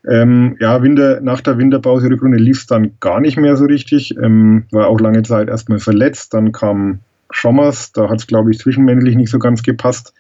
[0.08, 4.16] Ähm, ja, Winter, nach der Winterpause Rückrunde lief es dann gar nicht mehr so richtig.
[4.18, 6.34] Ähm, war auch lange Zeit erstmal verletzt.
[6.34, 7.00] Dann kam
[7.32, 10.14] Schommers, da hat es, glaube ich, zwischenmännlich nicht so ganz gepasst.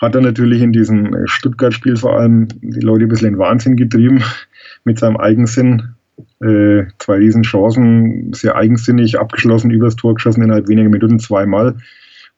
[0.00, 3.76] Hat er natürlich in diesem äh, Stuttgart-Spiel vor allem die Leute ein bisschen in Wahnsinn
[3.76, 4.22] getrieben
[4.84, 5.94] mit seinem Eigensinn.
[6.42, 11.76] Äh, zwei Riesenchancen, sehr eigensinnig abgeschlossen, übers Tor geschossen innerhalb weniger Minuten zweimal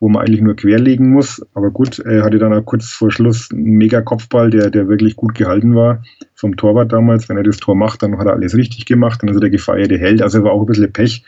[0.03, 1.47] wo man eigentlich nur querlegen muss.
[1.55, 5.15] Aber gut, er hatte dann auch kurz vor Schluss einen mega Kopfball, der, der wirklich
[5.15, 6.03] gut gehalten war
[6.35, 7.29] vom Torwart damals.
[7.29, 9.51] Wenn er das Tor macht, dann hat er alles richtig gemacht, dann ist er der
[9.51, 10.21] gefeierte Held.
[10.21, 11.25] Also er war auch ein bisschen Pech.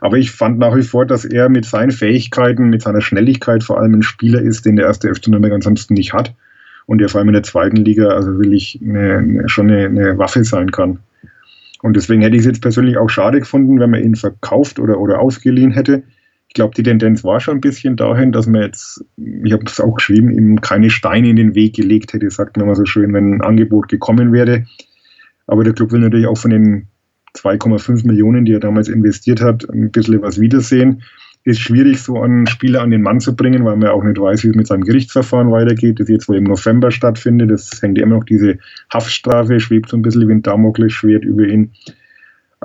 [0.00, 3.78] Aber ich fand nach wie vor, dass er mit seinen Fähigkeiten, mit seiner Schnelligkeit vor
[3.78, 6.34] allem ein Spieler ist, den der erste FC Nürnberg ansonsten nicht hat.
[6.86, 10.42] Und der vor allem in der zweiten Liga also wirklich eine, schon eine, eine Waffe
[10.42, 11.00] sein kann.
[11.82, 14.98] Und deswegen hätte ich es jetzt persönlich auch schade gefunden, wenn man ihn verkauft oder,
[15.00, 16.02] oder ausgeliehen hätte
[16.54, 19.94] glaube, die Tendenz war schon ein bisschen dahin, dass man jetzt, ich habe es auch
[19.94, 23.34] geschrieben, ihm keine Steine in den Weg gelegt hätte, sagt man mal so schön, wenn
[23.34, 24.64] ein Angebot gekommen wäre.
[25.46, 26.88] Aber der Club will natürlich auch von den
[27.36, 31.02] 2,5 Millionen, die er damals investiert hat, ein bisschen was wiedersehen.
[31.44, 34.42] Ist schwierig, so einen Spieler an den Mann zu bringen, weil man auch nicht weiß,
[34.42, 37.50] wie es mit seinem Gerichtsverfahren weitergeht, das jetzt wohl im November stattfindet.
[37.50, 38.58] Das hängt ja immer noch diese
[38.92, 41.70] Haftstrafe, schwebt so ein bisschen wie ein Damoklesschwert über ihn.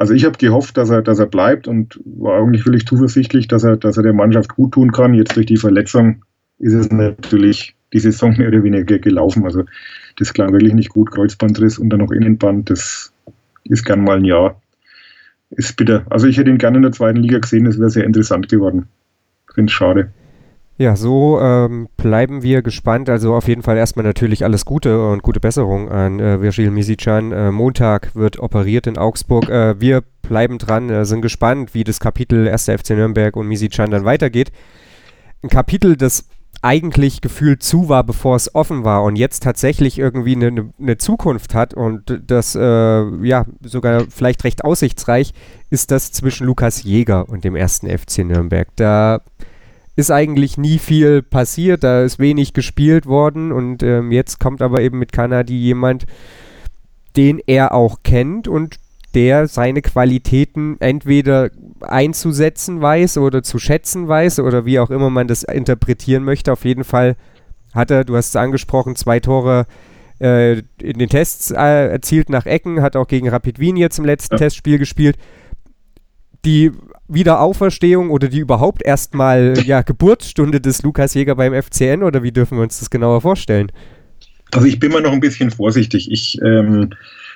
[0.02, 3.64] Also ich habe gehofft, dass er, dass er bleibt und war eigentlich völlig zuversichtlich, dass
[3.64, 5.14] er, dass er der Mannschaft gut tun kann.
[5.14, 6.26] Jetzt durch die Verletzung
[6.58, 9.46] ist es natürlich die Saison mehr oder weniger gelaufen.
[9.46, 9.64] Also
[10.18, 11.12] das klang wirklich nicht gut.
[11.12, 13.14] Kreuzbandriss und dann noch Innenband, das
[13.66, 14.60] ist gern mal ein Jahr.
[15.52, 16.04] Ist bitter.
[16.10, 18.88] Also ich hätte ihn gerne in der zweiten Liga gesehen, das wäre sehr interessant geworden.
[19.54, 20.12] Finde es schade.
[20.82, 23.08] Ja, so ähm, bleiben wir gespannt.
[23.08, 27.32] Also auf jeden Fall erstmal natürlich alles Gute und gute Besserung an äh, Virgil Misicjan.
[27.32, 29.48] Äh, Montag wird operiert in Augsburg.
[29.48, 32.64] Äh, wir bleiben dran, äh, sind gespannt, wie das Kapitel 1.
[32.64, 34.52] FC Nürnberg und Misicjan dann weitergeht.
[35.44, 36.26] Ein Kapitel, das
[36.64, 40.98] eigentlich gefühlt zu war, bevor es offen war und jetzt tatsächlich irgendwie eine, eine ne
[40.98, 45.34] Zukunft hat und das äh, ja sogar vielleicht recht aussichtsreich
[45.70, 48.68] ist das zwischen Lukas Jäger und dem ersten FC Nürnberg.
[48.76, 49.22] Da
[49.96, 54.82] ist eigentlich nie viel passiert, da ist wenig gespielt worden und ähm, jetzt kommt aber
[54.82, 56.06] eben mit Kanadi jemand,
[57.18, 58.78] den er auch kennt und
[59.14, 61.50] der seine Qualitäten entweder
[61.82, 66.54] einzusetzen weiß oder zu schätzen weiß oder wie auch immer man das interpretieren möchte.
[66.54, 67.18] Auf jeden Fall
[67.74, 69.66] hat er, du hast es angesprochen, zwei Tore
[70.22, 74.06] äh, in den Tests äh, erzielt nach Ecken, hat auch gegen Rapid Wien jetzt im
[74.06, 74.40] letzten ja.
[74.40, 75.18] Testspiel gespielt.
[76.46, 76.72] Die
[77.14, 82.58] Wiederauferstehung oder die überhaupt erstmal ja, Geburtsstunde des Lukas Jäger beim FCN oder wie dürfen
[82.58, 83.72] wir uns das genauer vorstellen?
[84.54, 86.12] Also ich bin mal noch ein bisschen vorsichtig.
[86.12, 86.90] Ich ähm,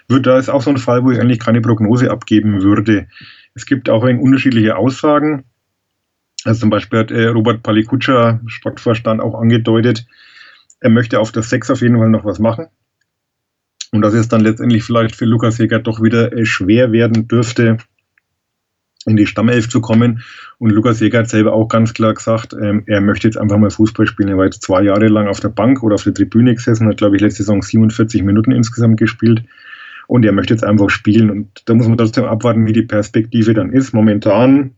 [0.07, 3.07] da ist auch so ein Fall, wo ich eigentlich keine Prognose abgeben würde.
[3.55, 5.45] Es gibt auch unterschiedliche Aussagen.
[6.43, 10.05] Also zum Beispiel hat äh, Robert Palikutscha, Sportvorstand, auch angedeutet,
[10.79, 12.67] er möchte auf der 6 auf jeden Fall noch was machen.
[13.91, 17.77] Und dass es dann letztendlich vielleicht für Lukas Jäger doch wieder äh, schwer werden dürfte,
[19.05, 20.23] in die Stammelf zu kommen.
[20.57, 23.69] Und Lukas Jäger hat selber auch ganz klar gesagt, ähm, er möchte jetzt einfach mal
[23.69, 24.29] Fußball spielen.
[24.29, 26.97] Er war jetzt zwei Jahre lang auf der Bank oder auf der Tribüne gesessen, hat,
[26.97, 29.43] glaube ich, letzte Saison 47 Minuten insgesamt gespielt.
[30.07, 31.29] Und er möchte jetzt einfach spielen.
[31.29, 33.93] Und da muss man trotzdem abwarten, wie die Perspektive dann ist.
[33.93, 34.71] Momentan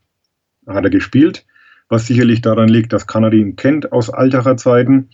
[0.65, 1.45] hat er gespielt,
[1.89, 5.09] was sicherlich daran liegt, dass Kanadi ihn kennt aus Altacher Zeiten.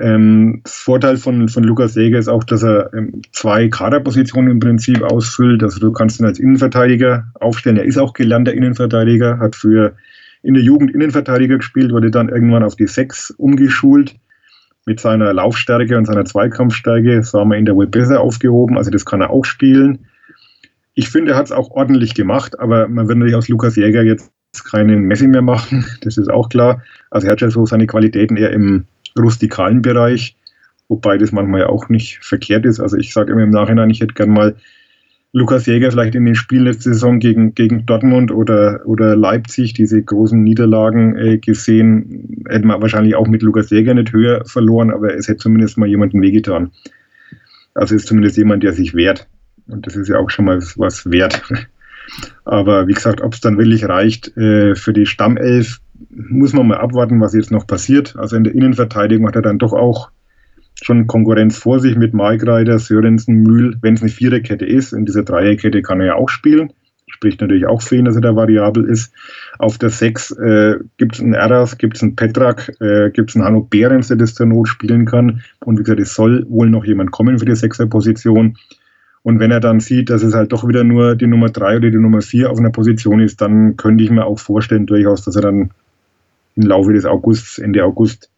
[0.00, 5.02] Ähm, Vorteil von, von Lukas Jäger ist auch, dass er ähm, zwei Kaderpositionen im Prinzip
[5.02, 5.62] ausfüllt.
[5.62, 7.76] Also du kannst ihn als Innenverteidiger aufstellen.
[7.76, 9.94] Er ist auch gelernter Innenverteidiger, hat für
[10.42, 14.14] in der Jugend Innenverteidiger gespielt, wurde dann irgendwann auf die Sechs umgeschult.
[14.86, 18.78] Mit seiner Laufstärke und seiner Zweikampfstärke haben wir ihn da wohl besser aufgehoben.
[18.78, 20.06] Also das kann er auch spielen.
[20.94, 24.02] Ich finde, er hat es auch ordentlich gemacht, aber man wird natürlich aus Lukas Jäger
[24.02, 24.32] jetzt
[24.64, 25.84] keinen Messi mehr machen.
[26.00, 26.82] Das ist auch klar.
[27.10, 28.86] Also er hat ja so seine Qualitäten eher im
[29.18, 30.36] rustikalen Bereich,
[30.88, 32.80] wobei das manchmal auch nicht verkehrt ist.
[32.80, 34.56] Also ich sage immer im Nachhinein, ich hätte gern mal
[35.32, 40.02] Lukas Jäger vielleicht in den Spielen letzte Saison gegen, gegen Dortmund oder, oder Leipzig, diese
[40.02, 45.14] großen Niederlagen äh, gesehen, hätte man wahrscheinlich auch mit Lukas Jäger nicht höher verloren, aber
[45.14, 46.72] es hätte zumindest mal jemanden wehgetan.
[47.74, 49.28] Also ist zumindest jemand, der sich wehrt.
[49.68, 51.42] Und das ist ja auch schon mal was wert.
[52.44, 56.78] Aber wie gesagt, ob es dann wirklich reicht äh, für die Stammelf, muss man mal
[56.78, 58.16] abwarten, was jetzt noch passiert.
[58.16, 60.10] Also in der Innenverteidigung hat er dann doch auch
[60.82, 64.92] schon Konkurrenz vor sich mit Maigreiter, Sörensen, Mühl, wenn es eine Viererkette ist.
[64.92, 66.72] In dieser Dreierkette kann er ja auch spielen.
[67.06, 69.12] Spricht natürlich auch für ihn, dass er da variabel ist.
[69.58, 73.36] Auf der Sechs äh, gibt es einen Eras, gibt es einen Petrak, äh, gibt es
[73.36, 75.42] einen Hanno Behrens, der das zur Not spielen kann.
[75.64, 78.56] Und wie gesagt, es soll wohl noch jemand kommen für die Sechserposition.
[79.22, 81.90] Und wenn er dann sieht, dass es halt doch wieder nur die Nummer drei oder
[81.90, 85.36] die Nummer vier auf einer Position ist, dann könnte ich mir auch vorstellen, durchaus, dass
[85.36, 85.70] er dann
[86.60, 88.30] im Laufe des Augusts, Ende August,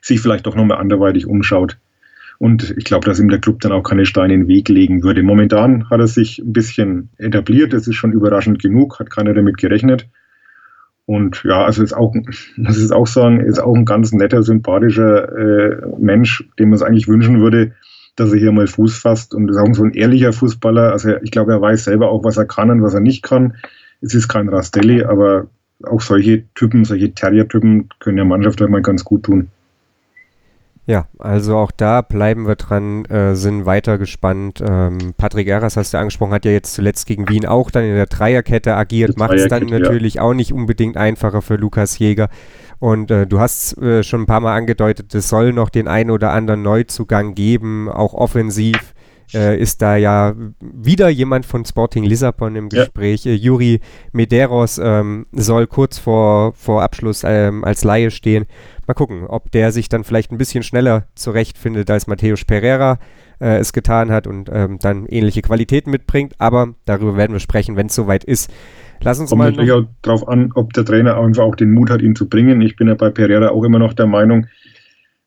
[0.00, 1.78] sich vielleicht doch nochmal anderweitig umschaut.
[2.38, 5.02] Und ich glaube, dass ihm der Club dann auch keine Steine in den Weg legen
[5.02, 5.22] würde.
[5.22, 9.56] Momentan hat er sich ein bisschen etabliert, das ist schon überraschend genug, hat keiner damit
[9.56, 10.08] gerechnet.
[11.06, 12.14] Und ja, also ist auch,
[12.56, 16.82] muss ich auch sagen, ist auch ein ganz netter, sympathischer äh, Mensch, dem man es
[16.82, 17.72] eigentlich wünschen würde,
[18.16, 20.92] dass er hier mal Fuß fasst und ist auch so ein ehrlicher Fußballer.
[20.92, 23.56] Also ich glaube, er weiß selber auch, was er kann und was er nicht kann.
[24.00, 25.48] Es ist kein Rastelli, aber
[25.88, 29.48] auch solche Typen, solche Terrier-Typen können der Mannschaft halt mal ganz gut tun.
[30.86, 34.62] Ja, also auch da bleiben wir dran, äh, sind weiter gespannt.
[34.66, 37.94] Ähm, Patrick Eras, hast du angesprochen, hat ja jetzt zuletzt gegen Wien auch dann in
[37.94, 40.22] der Dreierkette agiert, macht es dann natürlich ja.
[40.22, 42.28] auch nicht unbedingt einfacher für Lukas Jäger.
[42.80, 46.10] Und äh, du hast äh, schon ein paar Mal angedeutet, es soll noch den einen
[46.10, 48.94] oder anderen Neuzugang geben, auch offensiv
[49.32, 53.24] äh, ist da ja wieder jemand von Sporting Lissabon im Gespräch.
[53.24, 53.32] Ja.
[53.32, 53.80] Äh, Juri
[54.12, 58.46] Medeiros ähm, soll kurz vor, vor Abschluss ähm, als Laie stehen.
[58.86, 62.98] Mal gucken, ob der sich dann vielleicht ein bisschen schneller zurechtfindet, als Matthäus Pereira
[63.40, 66.34] äh, es getan hat und ähm, dann ähnliche Qualitäten mitbringt.
[66.38, 68.52] Aber darüber werden wir sprechen, wenn es soweit ist.
[69.00, 69.50] Lass uns Kommt mal.
[69.50, 72.60] natürlich auch darauf an, ob der Trainer einfach auch den Mut hat, ihn zu bringen.
[72.60, 74.46] Ich bin ja bei Pereira auch immer noch der Meinung,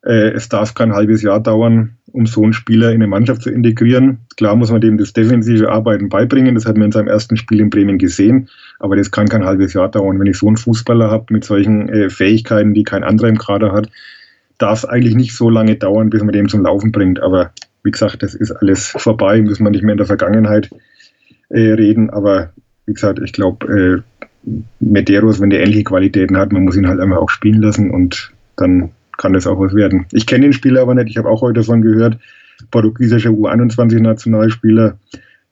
[0.04, 3.50] äh, es darf kein halbes Jahr dauern, um so einen Spieler in eine Mannschaft zu
[3.50, 4.20] integrieren.
[4.38, 7.60] Klar muss man dem das defensive Arbeiten beibringen, das hat man in seinem ersten Spiel
[7.60, 10.20] in Bremen gesehen, aber das kann kein halbes Jahr dauern.
[10.20, 13.74] Wenn ich so einen Fußballer habe mit solchen äh, Fähigkeiten, die kein anderer im Kader
[13.74, 13.90] hat,
[14.58, 17.20] darf es eigentlich nicht so lange dauern, bis man dem zum Laufen bringt.
[17.22, 17.52] Aber
[17.84, 20.70] wie gesagt, das ist alles vorbei, müssen wir nicht mehr in der Vergangenheit
[21.50, 22.10] äh, reden.
[22.10, 22.52] Aber
[22.86, 24.04] wie gesagt, ich glaube,
[24.46, 27.92] äh, Medeiros, wenn der ähnliche Qualitäten hat, man muss ihn halt einfach auch spielen lassen
[27.92, 30.06] und dann kann das auch was werden.
[30.12, 32.18] Ich kenne den Spieler aber nicht, ich habe auch heute davon gehört.
[32.72, 34.98] Portugiesischer U21-Nationalspieler,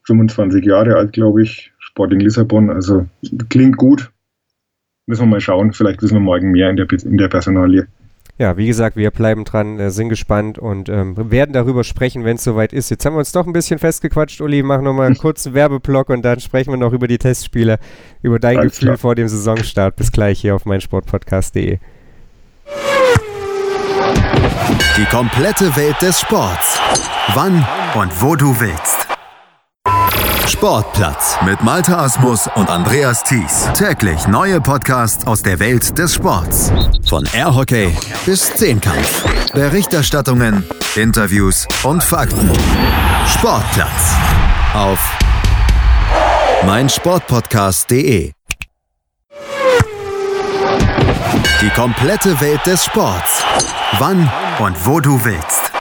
[0.04, 3.06] 25 Jahre alt, glaube ich, Sporting Lissabon, also
[3.49, 4.12] klingt gut.
[5.08, 7.88] Müssen wir mal schauen, vielleicht wissen wir morgen mehr in der, in der Personalie.
[8.38, 12.36] Ja, wie gesagt, wir bleiben dran, äh, sind gespannt und ähm, werden darüber sprechen, wenn
[12.36, 12.89] es soweit ist.
[12.89, 14.62] Jetzt haben wir uns doch ein bisschen festgequatscht, Uli.
[14.62, 17.80] Mach nochmal einen kurzen Werbeblock und dann sprechen wir noch über die Testspiele,
[18.21, 18.97] über dein Alles Gefühl klar.
[18.97, 19.95] vor dem Saisonstart.
[19.95, 21.80] Bis gleich hier auf meinsportpodcast.de.
[24.98, 26.80] Die komplette Welt des Sports.
[27.34, 29.08] Wann und wo du willst.
[30.48, 33.68] Sportplatz mit Malta Asmus und Andreas Thies.
[33.74, 36.72] Täglich neue Podcasts aus der Welt des Sports.
[37.10, 37.94] Von Airhockey
[38.26, 39.26] bis Zehnkampf.
[39.52, 40.64] Berichterstattungen,
[40.96, 42.50] Interviews und Fakten.
[43.28, 44.16] Sportplatz
[44.74, 45.00] auf
[46.66, 48.32] meinsportpodcast.de.
[51.62, 53.44] Die komplette Welt des Sports.
[54.00, 55.72] Wann und wo du willst.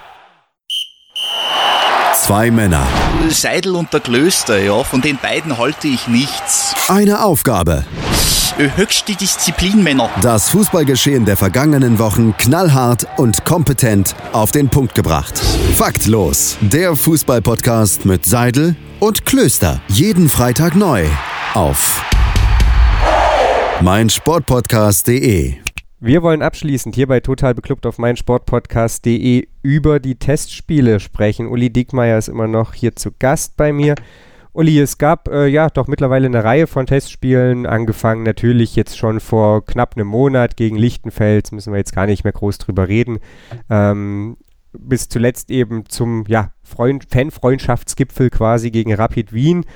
[2.14, 2.86] Zwei Männer.
[3.28, 6.74] Seidel und der Klöster, ja, von den beiden halte ich nichts.
[6.88, 7.84] Eine Aufgabe.
[8.56, 10.08] Höchste Disziplin, Männer.
[10.22, 15.38] Das Fußballgeschehen der vergangenen Wochen knallhart und kompetent auf den Punkt gebracht.
[15.76, 16.56] Faktlos.
[16.60, 19.80] Der Fußballpodcast mit Seidel und Klöster.
[19.88, 21.04] Jeden Freitag neu.
[21.54, 22.00] Auf
[23.84, 25.56] meinsportpodcast.de.
[26.00, 31.48] Wir wollen abschließend hier bei Total Beklubbt auf meinsportpodcast.de über die Testspiele sprechen.
[31.48, 33.94] Uli Dickmeier ist immer noch hier zu Gast bei mir.
[34.54, 39.20] Uli, es gab äh, ja doch mittlerweile eine Reihe von Testspielen, angefangen natürlich jetzt schon
[39.20, 43.18] vor knapp einem Monat gegen Lichtenfels, müssen wir jetzt gar nicht mehr groß drüber reden.
[43.68, 44.38] Ähm,
[44.72, 49.66] bis zuletzt eben zum ja, Freund Fanfreundschaftsgipfel quasi gegen Rapid Wien.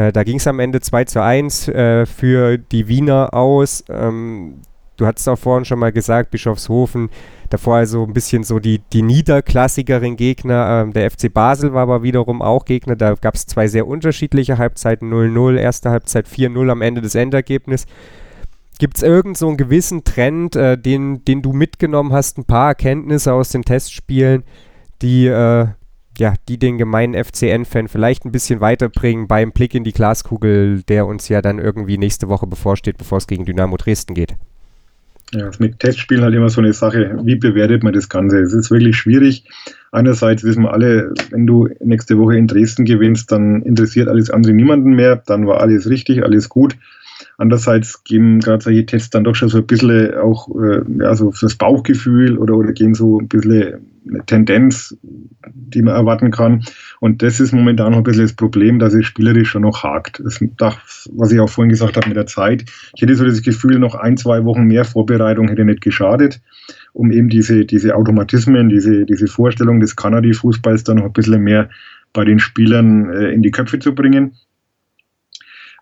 [0.00, 3.84] Äh, da ging es am Ende 2 zu 1 äh, für die Wiener aus.
[3.90, 4.62] Ähm,
[4.96, 7.10] du hattest auch vorhin schon mal gesagt, Bischofshofen,
[7.50, 10.82] davor also ein bisschen so die, die niederklassigeren Gegner.
[10.82, 12.96] Ähm, der FC Basel war aber wiederum auch Gegner.
[12.96, 17.86] Da gab es zwei sehr unterschiedliche Halbzeiten, 0-0, erste Halbzeit 4-0 am Ende des Endergebnisses.
[18.78, 22.68] Gibt es irgend so einen gewissen Trend, äh, den, den du mitgenommen hast, ein paar
[22.68, 24.44] Erkenntnisse aus den Testspielen,
[25.02, 25.66] die äh,
[26.20, 31.06] ja, die den gemeinen FCN-Fan vielleicht ein bisschen weiterbringen beim Blick in die Glaskugel, der
[31.06, 34.36] uns ja dann irgendwie nächste Woche bevorsteht, bevor es gegen Dynamo Dresden geht.
[35.32, 37.18] Ja, mit Testspielen halt immer so eine Sache.
[37.22, 38.40] Wie bewertet man das Ganze?
[38.40, 39.44] Es ist wirklich schwierig.
[39.92, 44.52] Einerseits wissen wir alle, wenn du nächste Woche in Dresden gewinnst, dann interessiert alles andere
[44.52, 45.22] niemanden mehr.
[45.26, 46.76] Dann war alles richtig, alles gut.
[47.38, 51.30] Andererseits geben gerade solche Tests dann doch schon so ein bisschen auch äh, ja, so
[51.30, 53.89] fürs Bauchgefühl oder, oder gehen so ein bisschen
[54.26, 56.64] Tendenz, die man erwarten kann.
[57.00, 60.22] Und das ist momentan noch ein bisschen das Problem, dass es spielerisch schon noch hakt.
[60.58, 62.64] Das, was ich auch vorhin gesagt habe mit der Zeit.
[62.94, 66.40] Ich hätte so das Gefühl, noch ein, zwei Wochen mehr Vorbereitung hätte nicht geschadet,
[66.92, 71.70] um eben diese, diese Automatismen, diese, diese Vorstellung des Kanadi-Fußballs dann noch ein bisschen mehr
[72.12, 74.32] bei den Spielern äh, in die Köpfe zu bringen.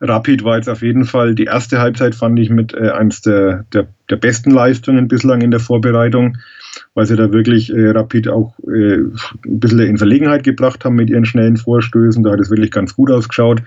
[0.00, 3.64] Rapid war jetzt auf jeden Fall die erste Halbzeit, fand ich, mit äh, eines der,
[3.72, 6.36] der, der besten Leistungen bislang in der Vorbereitung
[6.94, 9.12] weil sie da wirklich äh, Rapid auch äh, ein
[9.44, 12.22] bisschen in Verlegenheit gebracht haben mit ihren schnellen Vorstößen.
[12.22, 13.62] Da hat es wirklich ganz gut ausgeschaut.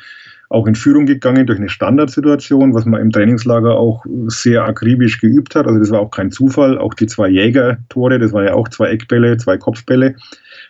[0.50, 5.56] Auch in Führung gegangen durch eine Standardsituation, was man im Trainingslager auch sehr akribisch geübt
[5.56, 5.66] hat.
[5.66, 6.78] Also das war auch kein Zufall.
[6.78, 10.16] Auch die zwei Jäger-Tore, das waren ja auch zwei Eckbälle, zwei Kopfbälle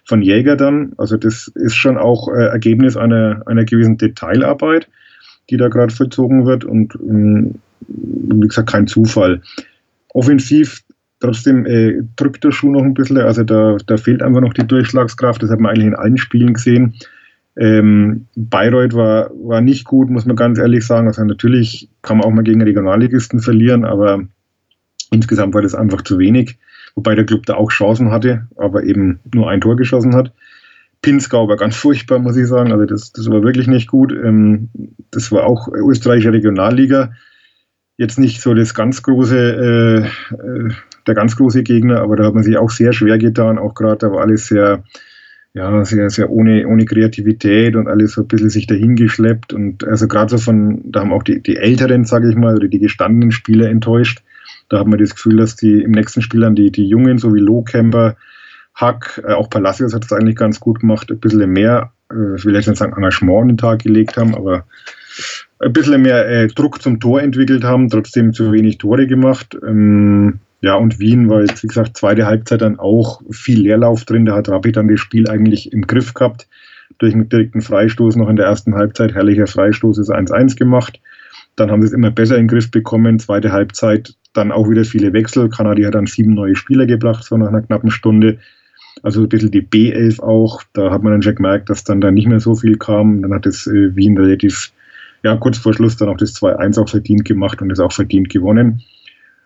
[0.06, 0.93] von Jäger dann.
[0.97, 4.88] Also das ist schon auch äh, Ergebnis einer, einer gewissen Detailarbeit,
[5.49, 7.56] die da gerade vollzogen wird und ähm,
[7.88, 9.41] wie gesagt kein Zufall.
[10.13, 10.82] Offensiv
[11.21, 14.67] Trotzdem äh, drückt der Schuh noch ein bisschen, also da, da fehlt einfach noch die
[14.67, 16.95] Durchschlagskraft, das hat man eigentlich in allen Spielen gesehen.
[17.55, 21.07] Ähm, Bayreuth war, war nicht gut, muss man ganz ehrlich sagen.
[21.07, 24.23] Also natürlich kann man auch mal gegen Regionalligisten verlieren, aber
[25.12, 26.57] insgesamt war das einfach zu wenig.
[26.95, 30.34] Wobei der Club da auch Chancen hatte, aber eben nur ein Tor geschossen hat.
[31.01, 32.71] Pinskau war ganz furchtbar, muss ich sagen.
[32.71, 34.12] Also das, das war wirklich nicht gut.
[34.12, 34.69] Ähm,
[35.12, 37.12] das war auch österreichische Regionalliga.
[37.97, 40.73] Jetzt nicht so das ganz große äh, äh,
[41.07, 43.97] der ganz große Gegner, aber da hat man sich auch sehr schwer getan, auch gerade,
[43.97, 44.83] da war alles sehr,
[45.53, 49.85] ja, sehr, sehr ohne, ohne Kreativität und alles so ein bisschen sich dahin geschleppt und
[49.85, 52.79] also gerade so von, da haben auch die, die Älteren, sage ich mal, oder die
[52.79, 54.21] gestandenen Spieler enttäuscht.
[54.69, 57.33] Da hat man das Gefühl, dass die im nächsten Spiel dann die, die Jungen, so
[57.33, 58.15] wie Lohkemper,
[58.73, 62.45] Hack, äh, auch Palacios hat es eigentlich ganz gut gemacht, ein bisschen mehr, äh, ich
[62.45, 64.65] will jetzt nicht sagen Engagement an den Tag gelegt haben, aber
[65.59, 69.57] ein bisschen mehr äh, Druck zum Tor entwickelt haben, trotzdem zu wenig Tore gemacht.
[69.65, 74.26] Ähm, ja, und Wien war jetzt, wie gesagt, zweite Halbzeit dann auch viel Leerlauf drin.
[74.26, 76.47] Da hat Rapid dann das Spiel eigentlich im Griff gehabt.
[77.00, 79.15] Durch einen direkten Freistoß noch in der ersten Halbzeit.
[79.15, 81.00] Herrlicher Freistoß ist 1-1 gemacht.
[81.56, 83.17] Dann haben sie es immer besser in den Griff bekommen.
[83.17, 85.50] Zweite Halbzeit dann auch wieder viele Wechsel.
[85.50, 88.38] Kanadi hat dann sieben neue Spieler gebracht, so nach einer knappen Stunde.
[89.02, 90.62] Also ein bisschen die B11 auch.
[90.74, 93.24] Da hat man dann schon gemerkt, dass dann da nicht mehr so viel kam.
[93.24, 94.71] Dann hat es äh, Wien relativ,
[95.24, 98.30] ja, kurz vor Schluss dann auch das 2-1 auch verdient gemacht und es auch verdient
[98.30, 98.84] gewonnen.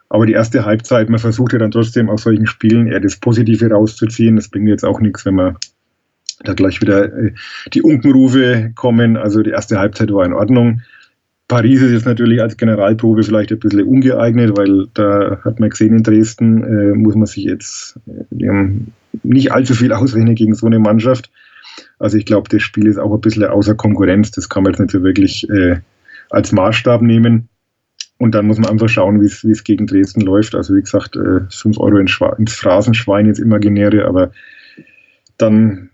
[0.10, 3.70] Aber die erste Halbzeit, man versucht ja dann trotzdem aus solchen Spielen eher das Positive
[3.70, 4.36] rauszuziehen.
[4.36, 5.58] Das bringt jetzt auch nichts, wenn man
[6.44, 7.34] da gleich wieder äh,
[7.74, 9.18] die Unkenrufe kommen.
[9.18, 10.82] Also die erste Halbzeit war in Ordnung.
[11.48, 15.96] Paris ist jetzt natürlich als Generalprobe vielleicht ein bisschen ungeeignet, weil da hat man gesehen
[15.96, 18.00] in Dresden, äh, muss man sich jetzt
[18.32, 18.70] äh,
[19.24, 21.30] nicht allzu viel ausrechnen gegen so eine Mannschaft.
[22.00, 24.32] Also ich glaube, das Spiel ist auch ein bisschen außer Konkurrenz.
[24.32, 25.78] Das kann man jetzt nicht so wirklich äh,
[26.30, 27.50] als Maßstab nehmen.
[28.18, 30.56] Und dann muss man einfach schauen, wie es gegen Dresden läuft.
[30.56, 32.14] Also wie gesagt, äh, 5 Euro ins,
[32.54, 34.32] Phrasenschwein jetzt imaginäre, aber
[35.38, 35.90] dann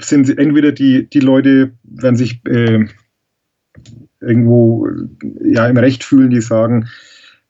[0.00, 2.86] sind sie entweder die, die Leute werden sich äh,
[4.20, 4.88] irgendwo
[5.44, 6.88] ja im Recht fühlen, die sagen,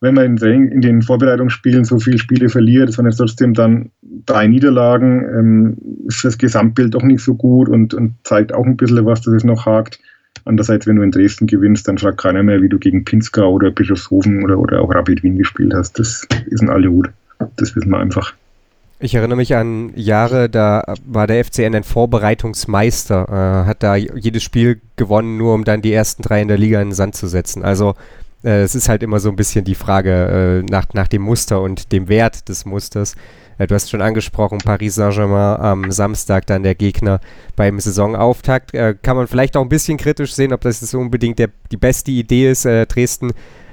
[0.01, 3.91] wenn man in, den Vorbereitungsspielen so viele Spiele verliert, jetzt trotzdem dann
[4.27, 5.77] drei Niederlagen, ähm,
[6.07, 9.35] ist das Gesamtbild doch nicht so gut und, und zeigt auch ein bisschen was, dass
[9.35, 9.99] es noch hakt.
[10.49, 13.71] Andererseits, wenn du in Dresden gewinnst, dann fragt keiner mehr, wie du gegen Pinska oder
[13.71, 15.99] Bischofshofen oder, oder auch Rapid Wien gespielt hast.
[15.99, 17.11] Das ist ein Hut.
[17.57, 18.33] Das wissen wir einfach.
[18.99, 24.43] Ich erinnere mich an Jahre, da war der FCN ein Vorbereitungsmeister, äh, hat da jedes
[24.43, 27.29] Spiel gewonnen, nur um dann die ersten drei in der Liga in den Sand zu
[27.29, 27.63] setzen.
[27.63, 27.95] Also
[28.43, 31.61] äh, es ist halt immer so ein bisschen die Frage äh, nach, nach dem Muster
[31.61, 33.17] und dem Wert des Musters.
[33.67, 37.21] Du hast schon angesprochen, Paris Saint-Germain am Samstag dann der Gegner
[37.57, 38.73] beim Saisonauftakt.
[38.73, 41.77] Äh, kann man vielleicht auch ein bisschen kritisch sehen, ob das so unbedingt der, die
[41.77, 42.65] beste Idee ist.
[42.65, 43.33] Äh, Dresden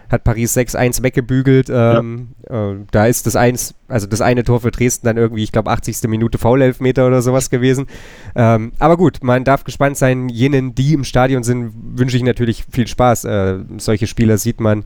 [0.10, 1.70] hat Paris 6-1 weggebügelt.
[1.70, 2.72] Ähm, ja.
[2.72, 5.72] äh, da ist das eins, also das eine Tor für Dresden dann irgendwie, ich glaube,
[5.72, 6.04] 80.
[6.08, 7.88] Minute Foul-Elfmeter oder sowas gewesen.
[8.36, 10.30] Ähm, aber gut, man darf gespannt sein.
[10.30, 13.26] Jenen, die im Stadion sind, wünsche ich natürlich viel Spaß.
[13.26, 14.84] Äh, solche Spieler sieht man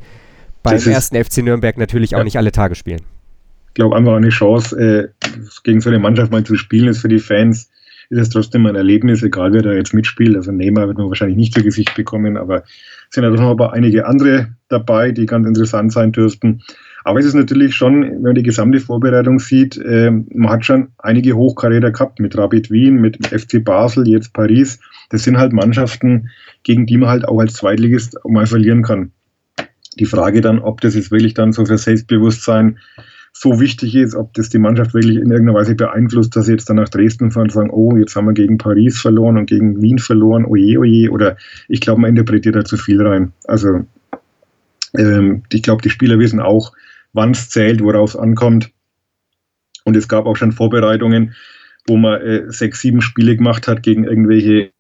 [0.63, 2.19] beim ersten FC Nürnberg natürlich ja.
[2.19, 3.01] auch nicht alle Tage spielen.
[3.79, 5.07] Ich glaube, einfach eine Chance, äh,
[5.63, 7.71] gegen so eine Mannschaft mal zu spielen, ist für die Fans
[8.09, 10.35] ist es trotzdem ein Erlebnis, egal wer da jetzt mitspielt.
[10.35, 13.51] Also Neymar wird man wahrscheinlich nicht zu Gesicht bekommen, aber es sind ja doch noch
[13.51, 16.61] aber einige andere dabei, die ganz interessant sein dürften.
[17.05, 20.89] Aber es ist natürlich schon, wenn man die gesamte Vorbereitung sieht, äh, man hat schon
[20.97, 24.81] einige Hochkaräter gehabt mit Rapid Wien, mit FC Basel, jetzt Paris.
[25.09, 26.31] Das sind halt Mannschaften,
[26.63, 29.13] gegen die man halt auch als Zweitligist mal verlieren kann.
[29.97, 32.77] Die Frage dann, ob das jetzt wirklich dann so für Selbstbewusstsein
[33.33, 36.69] so wichtig ist, ob das die Mannschaft wirklich in irgendeiner Weise beeinflusst, dass sie jetzt
[36.69, 39.81] dann nach Dresden fahren und sagen, oh, jetzt haben wir gegen Paris verloren und gegen
[39.81, 43.31] Wien verloren, oje, oje, oder ich glaube, man interpretiert da zu viel rein.
[43.45, 43.85] Also
[44.97, 46.73] ähm, ich glaube, die Spieler wissen auch,
[47.13, 48.71] wann es zählt, worauf es ankommt.
[49.85, 51.33] Und es gab auch schon Vorbereitungen,
[51.87, 54.71] wo man äh, sechs, sieben Spiele gemacht hat gegen irgendwelche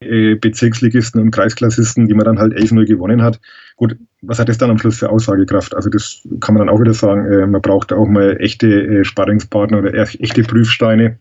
[0.00, 3.40] äh, Bezirksligisten und Kreisklassisten, die man dann halt 11-0 gewonnen hat.
[3.76, 3.96] Gut,
[4.26, 5.74] was hat das dann am Schluss für Aussagekraft?
[5.74, 9.04] Also das kann man dann auch wieder sagen, äh, man braucht auch mal echte äh,
[9.04, 11.18] Sparringspartner oder echte Prüfsteine.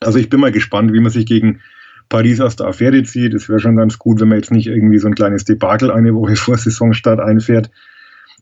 [0.00, 1.60] Also ich bin mal gespannt, wie man sich gegen
[2.08, 3.34] Paris aus der Affäre zieht.
[3.34, 6.14] Es wäre schon ganz gut, wenn man jetzt nicht irgendwie so ein kleines Debakel eine
[6.14, 7.70] Woche vor Saisonstart einfährt.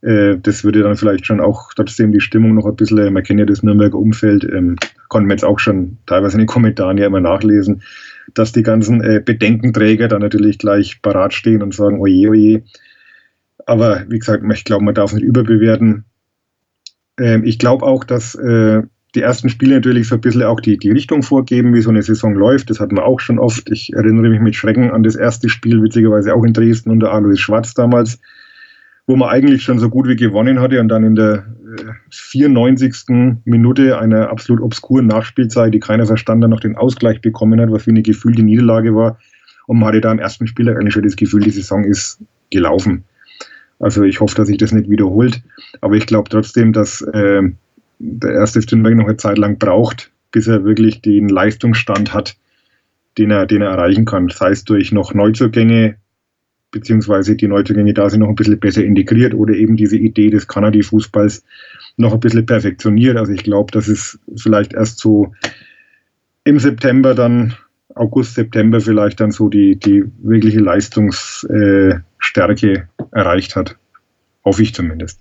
[0.02, 3.46] Das würde dann vielleicht schon auch trotzdem die Stimmung noch ein bisschen, man kennt ja
[3.46, 4.76] das Nürnberger Umfeld, ähm,
[5.08, 7.82] konnten wir jetzt auch schon teilweise in den Kommentaren ja immer nachlesen,
[8.34, 12.62] dass die ganzen äh, Bedenkenträger dann natürlich gleich parat stehen und sagen, oje, oje.
[13.64, 16.04] Aber wie gesagt, ich glaube, man darf nicht überbewerten.
[17.18, 18.82] Ähm, ich glaube auch, dass äh,
[19.14, 22.02] die ersten Spiele natürlich so ein bisschen auch die, die Richtung vorgeben, wie so eine
[22.02, 22.68] Saison läuft.
[22.68, 23.70] Das hatten wir auch schon oft.
[23.70, 27.36] Ich erinnere mich mit Schrecken an das erste Spiel, witzigerweise auch in Dresden unter Alois
[27.36, 28.18] Schwarz damals
[29.07, 31.46] wo man eigentlich schon so gut wie gewonnen hatte und dann in der
[31.78, 33.40] äh, 94.
[33.44, 37.86] Minute einer absolut obskuren Nachspielzeit, die keiner verstanden hat, noch den Ausgleich bekommen hat, was
[37.86, 39.18] wie eine gefühlte Niederlage war.
[39.66, 43.04] Und man hatte da im ersten Spiel eigentlich schon das Gefühl, die Saison ist gelaufen.
[43.78, 45.42] Also ich hoffe, dass sich das nicht wiederholt.
[45.80, 47.42] Aber ich glaube trotzdem, dass äh,
[47.98, 52.36] der erste Stündberg noch eine Zeit lang braucht, bis er wirklich den Leistungsstand hat,
[53.18, 54.28] den er, den er erreichen kann.
[54.28, 55.96] Sei es durch noch Neuzugänge,
[56.70, 60.46] beziehungsweise die Neuzugänge da sind noch ein bisschen besser integriert oder eben diese Idee des
[60.46, 61.42] Kanadi-Fußballs
[61.96, 63.16] noch ein bisschen perfektioniert.
[63.16, 65.32] Also ich glaube, dass es vielleicht erst so
[66.44, 67.54] im September dann,
[67.94, 72.15] August, September vielleicht dann so die, die wirkliche Leistungsstärke äh,
[73.12, 73.76] erreicht hat.
[74.44, 75.20] Hoffe ich zumindest.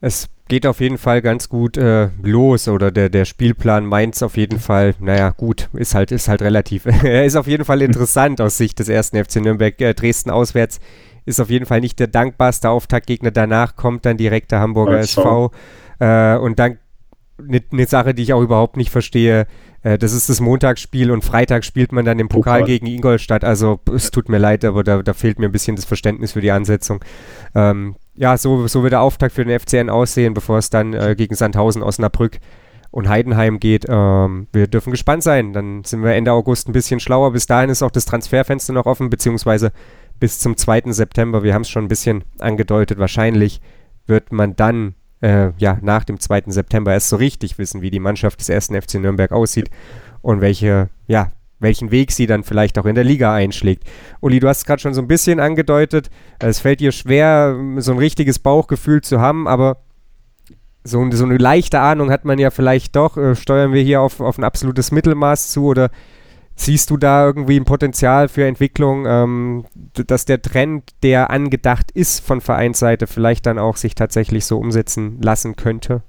[0.00, 4.36] Es geht auf jeden Fall ganz gut äh, los oder der, der Spielplan Mainz auf
[4.36, 6.86] jeden Fall, naja, gut, ist halt, ist halt relativ.
[7.04, 9.80] er ist auf jeden Fall interessant aus Sicht des ersten FC Nürnberg.
[9.80, 10.80] Äh, Dresden auswärts
[11.24, 13.30] ist auf jeden Fall nicht der dankbarste Auftaktgegner.
[13.30, 15.52] Danach kommt dann direkt der Hamburger SV.
[16.00, 16.78] Äh, und dann
[17.46, 19.46] eine ne Sache, die ich auch überhaupt nicht verstehe.
[19.82, 22.66] Äh, das ist das Montagsspiel und Freitag spielt man dann im Pokal, Pokal.
[22.66, 23.44] gegen Ingolstadt.
[23.44, 26.40] Also es tut mir leid, aber da, da, fehlt mir ein bisschen das Verständnis für
[26.40, 27.04] die Ansetzung.
[27.54, 31.14] Ähm, ja, so, so wird der Auftakt für den FCN aussehen, bevor es dann äh,
[31.16, 32.38] gegen Sandhausen, Osnabrück
[32.90, 33.86] und Heidenheim geht.
[33.88, 35.52] Ähm, wir dürfen gespannt sein.
[35.52, 37.32] Dann sind wir Ende August ein bisschen schlauer.
[37.32, 39.72] Bis dahin ist auch das Transferfenster noch offen, beziehungsweise
[40.18, 40.92] bis zum 2.
[40.92, 41.42] September.
[41.42, 42.98] Wir haben es schon ein bisschen angedeutet.
[42.98, 43.60] Wahrscheinlich
[44.06, 46.44] wird man dann äh, ja, nach dem 2.
[46.46, 49.70] September erst so richtig wissen, wie die Mannschaft des ersten FC Nürnberg aussieht
[50.22, 53.84] und welche ja, welchen Weg sie dann vielleicht auch in der Liga einschlägt.
[54.20, 57.92] Uli, du hast es gerade schon so ein bisschen angedeutet, es fällt dir schwer, so
[57.92, 59.82] ein richtiges Bauchgefühl zu haben, aber
[60.82, 63.18] so, so eine leichte Ahnung hat man ja vielleicht doch.
[63.18, 65.90] Äh, steuern wir hier auf, auf ein absolutes Mittelmaß zu oder
[66.60, 69.64] siehst du da irgendwie ein Potenzial für Entwicklung, ähm,
[70.06, 75.18] dass der Trend, der angedacht ist von Vereinsseite, vielleicht dann auch sich tatsächlich so umsetzen
[75.22, 76.02] lassen könnte?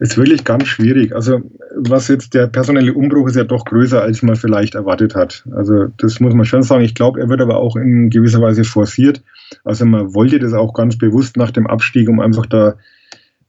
[0.00, 1.14] ist wirklich ganz schwierig.
[1.14, 1.42] Also
[1.76, 5.44] was jetzt der personelle Umbruch ist ja doch größer, als man vielleicht erwartet hat.
[5.54, 6.82] Also das muss man schon sagen.
[6.82, 9.22] Ich glaube, er wird aber auch in gewisser Weise forciert.
[9.62, 12.76] Also man wollte das auch ganz bewusst nach dem Abstieg, um einfach da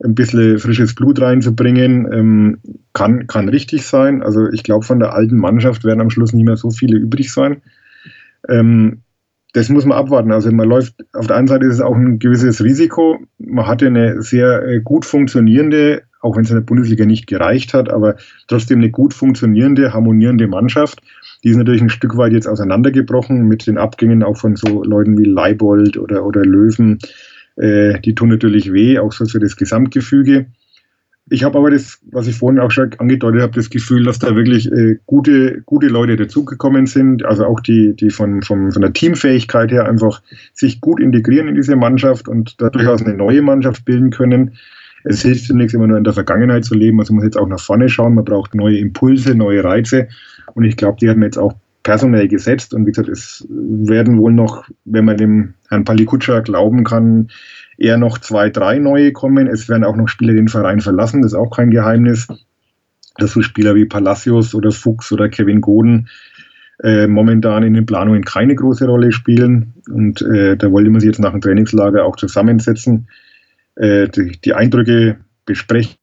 [0.04, 2.12] ein bisschen frisches Blut reinzubringen.
[2.12, 2.58] Ähm,
[2.94, 4.22] kann, kann richtig sein.
[4.22, 7.32] Also ich glaube, von der alten Mannschaft werden am Schluss nicht mehr so viele übrig
[7.32, 7.62] sein.
[8.50, 9.02] Ähm,
[9.54, 10.32] das muss man abwarten.
[10.32, 13.20] Also man läuft, auf der einen Seite ist es auch ein gewisses Risiko.
[13.38, 17.74] Man hatte eine sehr äh, gut funktionierende, auch wenn es in der Bundesliga nicht gereicht
[17.74, 18.16] hat, aber
[18.48, 21.02] trotzdem eine gut funktionierende, harmonierende Mannschaft.
[21.44, 25.18] Die ist natürlich ein Stück weit jetzt auseinandergebrochen mit den Abgängen auch von so Leuten
[25.18, 27.00] wie Leibold oder, oder Löwen.
[27.58, 30.48] Äh, die tun natürlich weh, auch so für das Gesamtgefüge.
[31.30, 34.36] Ich habe aber das, was ich vorhin auch schon angedeutet habe, das Gefühl, dass da
[34.36, 38.92] wirklich äh, gute, gute Leute dazugekommen sind, also auch die, die von, von, von der
[38.92, 40.22] Teamfähigkeit her einfach
[40.54, 44.58] sich gut integrieren in diese Mannschaft und da durchaus eine neue Mannschaft bilden können.
[45.04, 47.48] Es hilft zunächst immer nur in der Vergangenheit zu leben, also man muss jetzt auch
[47.48, 50.10] nach vorne schauen, man braucht neue Impulse, neue Reize
[50.54, 51.54] und ich glaube, die haben jetzt auch
[51.84, 56.84] personell gesetzt und wie gesagt, es werden wohl noch, wenn man dem Herrn Palikutscher glauben
[56.84, 57.30] kann,
[57.78, 59.48] eher noch zwei, drei neue kommen.
[59.48, 62.28] Es werden auch noch Spieler den Verein verlassen, das ist auch kein Geheimnis.
[63.18, 66.08] Dass so Spieler wie Palacios oder Fuchs oder Kevin Goden
[66.82, 69.74] äh, momentan in den Planungen keine große Rolle spielen.
[69.90, 73.10] Und äh, da wollte man sich jetzt nach dem Trainingslager auch zusammensetzen,
[73.76, 76.01] äh, die, die Eindrücke besprechen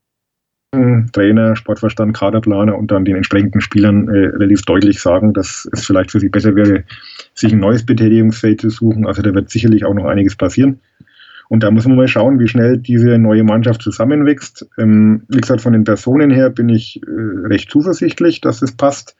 [0.70, 6.10] Trainer, Sportverstand, Kaderplaner und dann den entsprechenden Spielern äh, relativ deutlich sagen, dass es vielleicht
[6.10, 6.84] für sie besser wäre,
[7.34, 9.06] sich ein neues Betätigungsfeld zu suchen.
[9.06, 10.80] Also da wird sicherlich auch noch einiges passieren.
[11.48, 14.68] Und da muss man mal schauen, wie schnell diese neue Mannschaft zusammenwächst.
[14.76, 19.16] Ähm, wie gesagt, von den Personen her bin ich äh, recht zuversichtlich, dass es passt.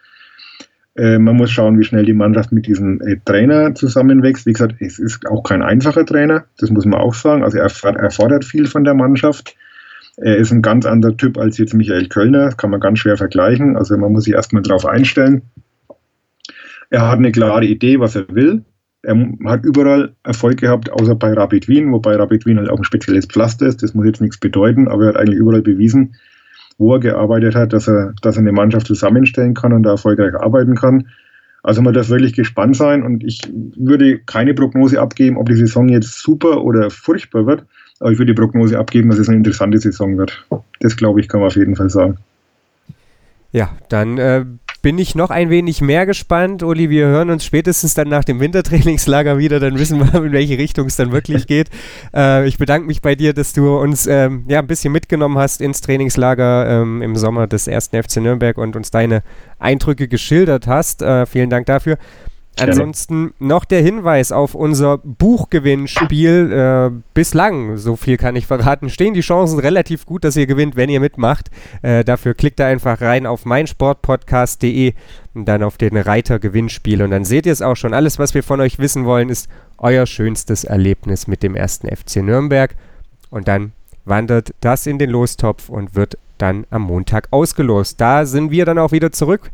[0.97, 4.45] Äh, man muss schauen, wie schnell die Mannschaft mit diesem äh, Trainer zusammenwächst.
[4.45, 7.43] Wie gesagt, es ist auch kein einfacher Trainer, das muss man auch sagen.
[7.43, 9.57] Also er, er fordert viel von der Mannschaft.
[10.21, 13.17] Er ist ein ganz anderer Typ als jetzt Michael Kölner, das kann man ganz schwer
[13.17, 13.77] vergleichen.
[13.77, 15.43] Also man muss sich erstmal darauf einstellen.
[16.91, 18.65] Er hat eine klare Idee, was er will.
[19.03, 22.85] Er hat überall Erfolg gehabt, außer bei Rapid Wien, wobei Rapid Wien halt auch ein
[22.85, 23.83] spezielles Pflaster ist.
[23.83, 26.17] Das muss jetzt nichts bedeuten, aber er hat eigentlich überall bewiesen,
[26.79, 30.35] wo er gearbeitet hat, dass er, dass er eine Mannschaft zusammenstellen kann und da erfolgreich
[30.35, 31.09] arbeiten kann.
[31.63, 33.41] Also man darf wirklich gespannt sein und ich
[33.77, 37.65] würde keine Prognose abgeben, ob die Saison jetzt super oder furchtbar wird,
[38.01, 40.47] aber ich würde die Prognose abgeben, dass es eine interessante Saison wird.
[40.81, 42.19] Das glaube ich, kann man auf jeden Fall sagen.
[43.51, 44.45] Ja, dann äh,
[44.83, 46.63] bin ich noch ein wenig mehr gespannt.
[46.63, 50.59] Uli, wir hören uns spätestens dann nach dem Wintertrainingslager wieder, dann wissen wir, in welche
[50.59, 51.71] Richtung es dann wirklich geht.
[52.15, 55.61] Äh, ich bedanke mich bei dir, dass du uns ähm, ja, ein bisschen mitgenommen hast
[55.61, 59.23] ins Trainingslager ähm, im Sommer des ersten FC Nürnberg und uns deine
[59.59, 61.03] Eindrücke geschildert hast.
[61.03, 61.99] Äh, vielen Dank dafür.
[62.61, 66.53] Ansonsten noch der Hinweis auf unser Buchgewinnspiel.
[66.53, 70.77] Äh, bislang, so viel kann ich verraten, stehen die Chancen relativ gut, dass ihr gewinnt,
[70.77, 71.51] wenn ihr mitmacht.
[71.83, 74.95] Äh, dafür klickt da einfach rein auf meinsportpodcast.de
[75.35, 77.03] und dann auf den Reiter Gewinnspiel.
[77.03, 77.95] Und dann seht ihr es auch schon.
[77.95, 79.49] Alles, was wir von euch wissen wollen, ist
[79.79, 82.75] euer schönstes Erlebnis mit dem ersten FC Nürnberg.
[83.31, 83.73] Und dann
[84.05, 88.01] wandert das in den Lostopf und wird dann am Montag ausgelost.
[88.01, 89.51] Da sind wir dann auch wieder zurück.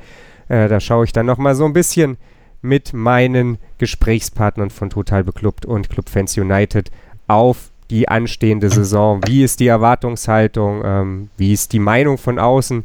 [0.48, 2.16] Äh, da schaue ich dann nochmal so ein bisschen
[2.64, 6.90] mit meinen Gesprächspartnern von Total Beklubbt und Clubfans United
[7.28, 9.20] auf die anstehende Saison.
[9.26, 10.82] Wie ist die Erwartungshaltung?
[10.84, 12.84] Ähm, wie ist die Meinung von außen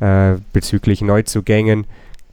[0.00, 1.86] äh, bezüglich Neuzugängen,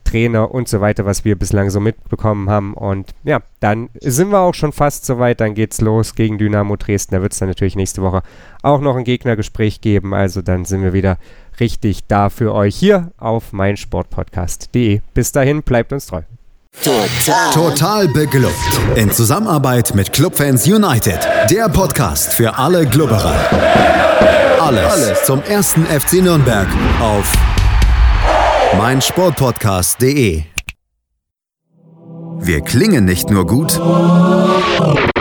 [0.04, 2.74] Trainer und so weiter, was wir bislang so mitbekommen haben?
[2.74, 5.40] Und ja, dann sind wir auch schon fast soweit.
[5.40, 7.14] Dann geht's los gegen Dynamo Dresden.
[7.14, 8.22] Da wird es dann natürlich nächste Woche
[8.62, 10.14] auch noch ein Gegnergespräch geben.
[10.14, 11.18] Also dann sind wir wieder
[11.60, 15.00] richtig da für euch hier auf meinsportpodcast.de.
[15.12, 16.22] Bis dahin, bleibt uns treu.
[16.82, 17.52] Total.
[17.52, 18.54] Total beglückt.
[18.94, 21.18] In Zusammenarbeit mit Clubfans United.
[21.50, 23.34] Der Podcast für alle Glubberer.
[24.60, 26.68] Alles, Alles zum ersten FC Nürnberg
[27.00, 27.32] auf
[28.78, 30.42] meinsportpodcast.de.
[32.38, 33.80] Wir klingen nicht nur gut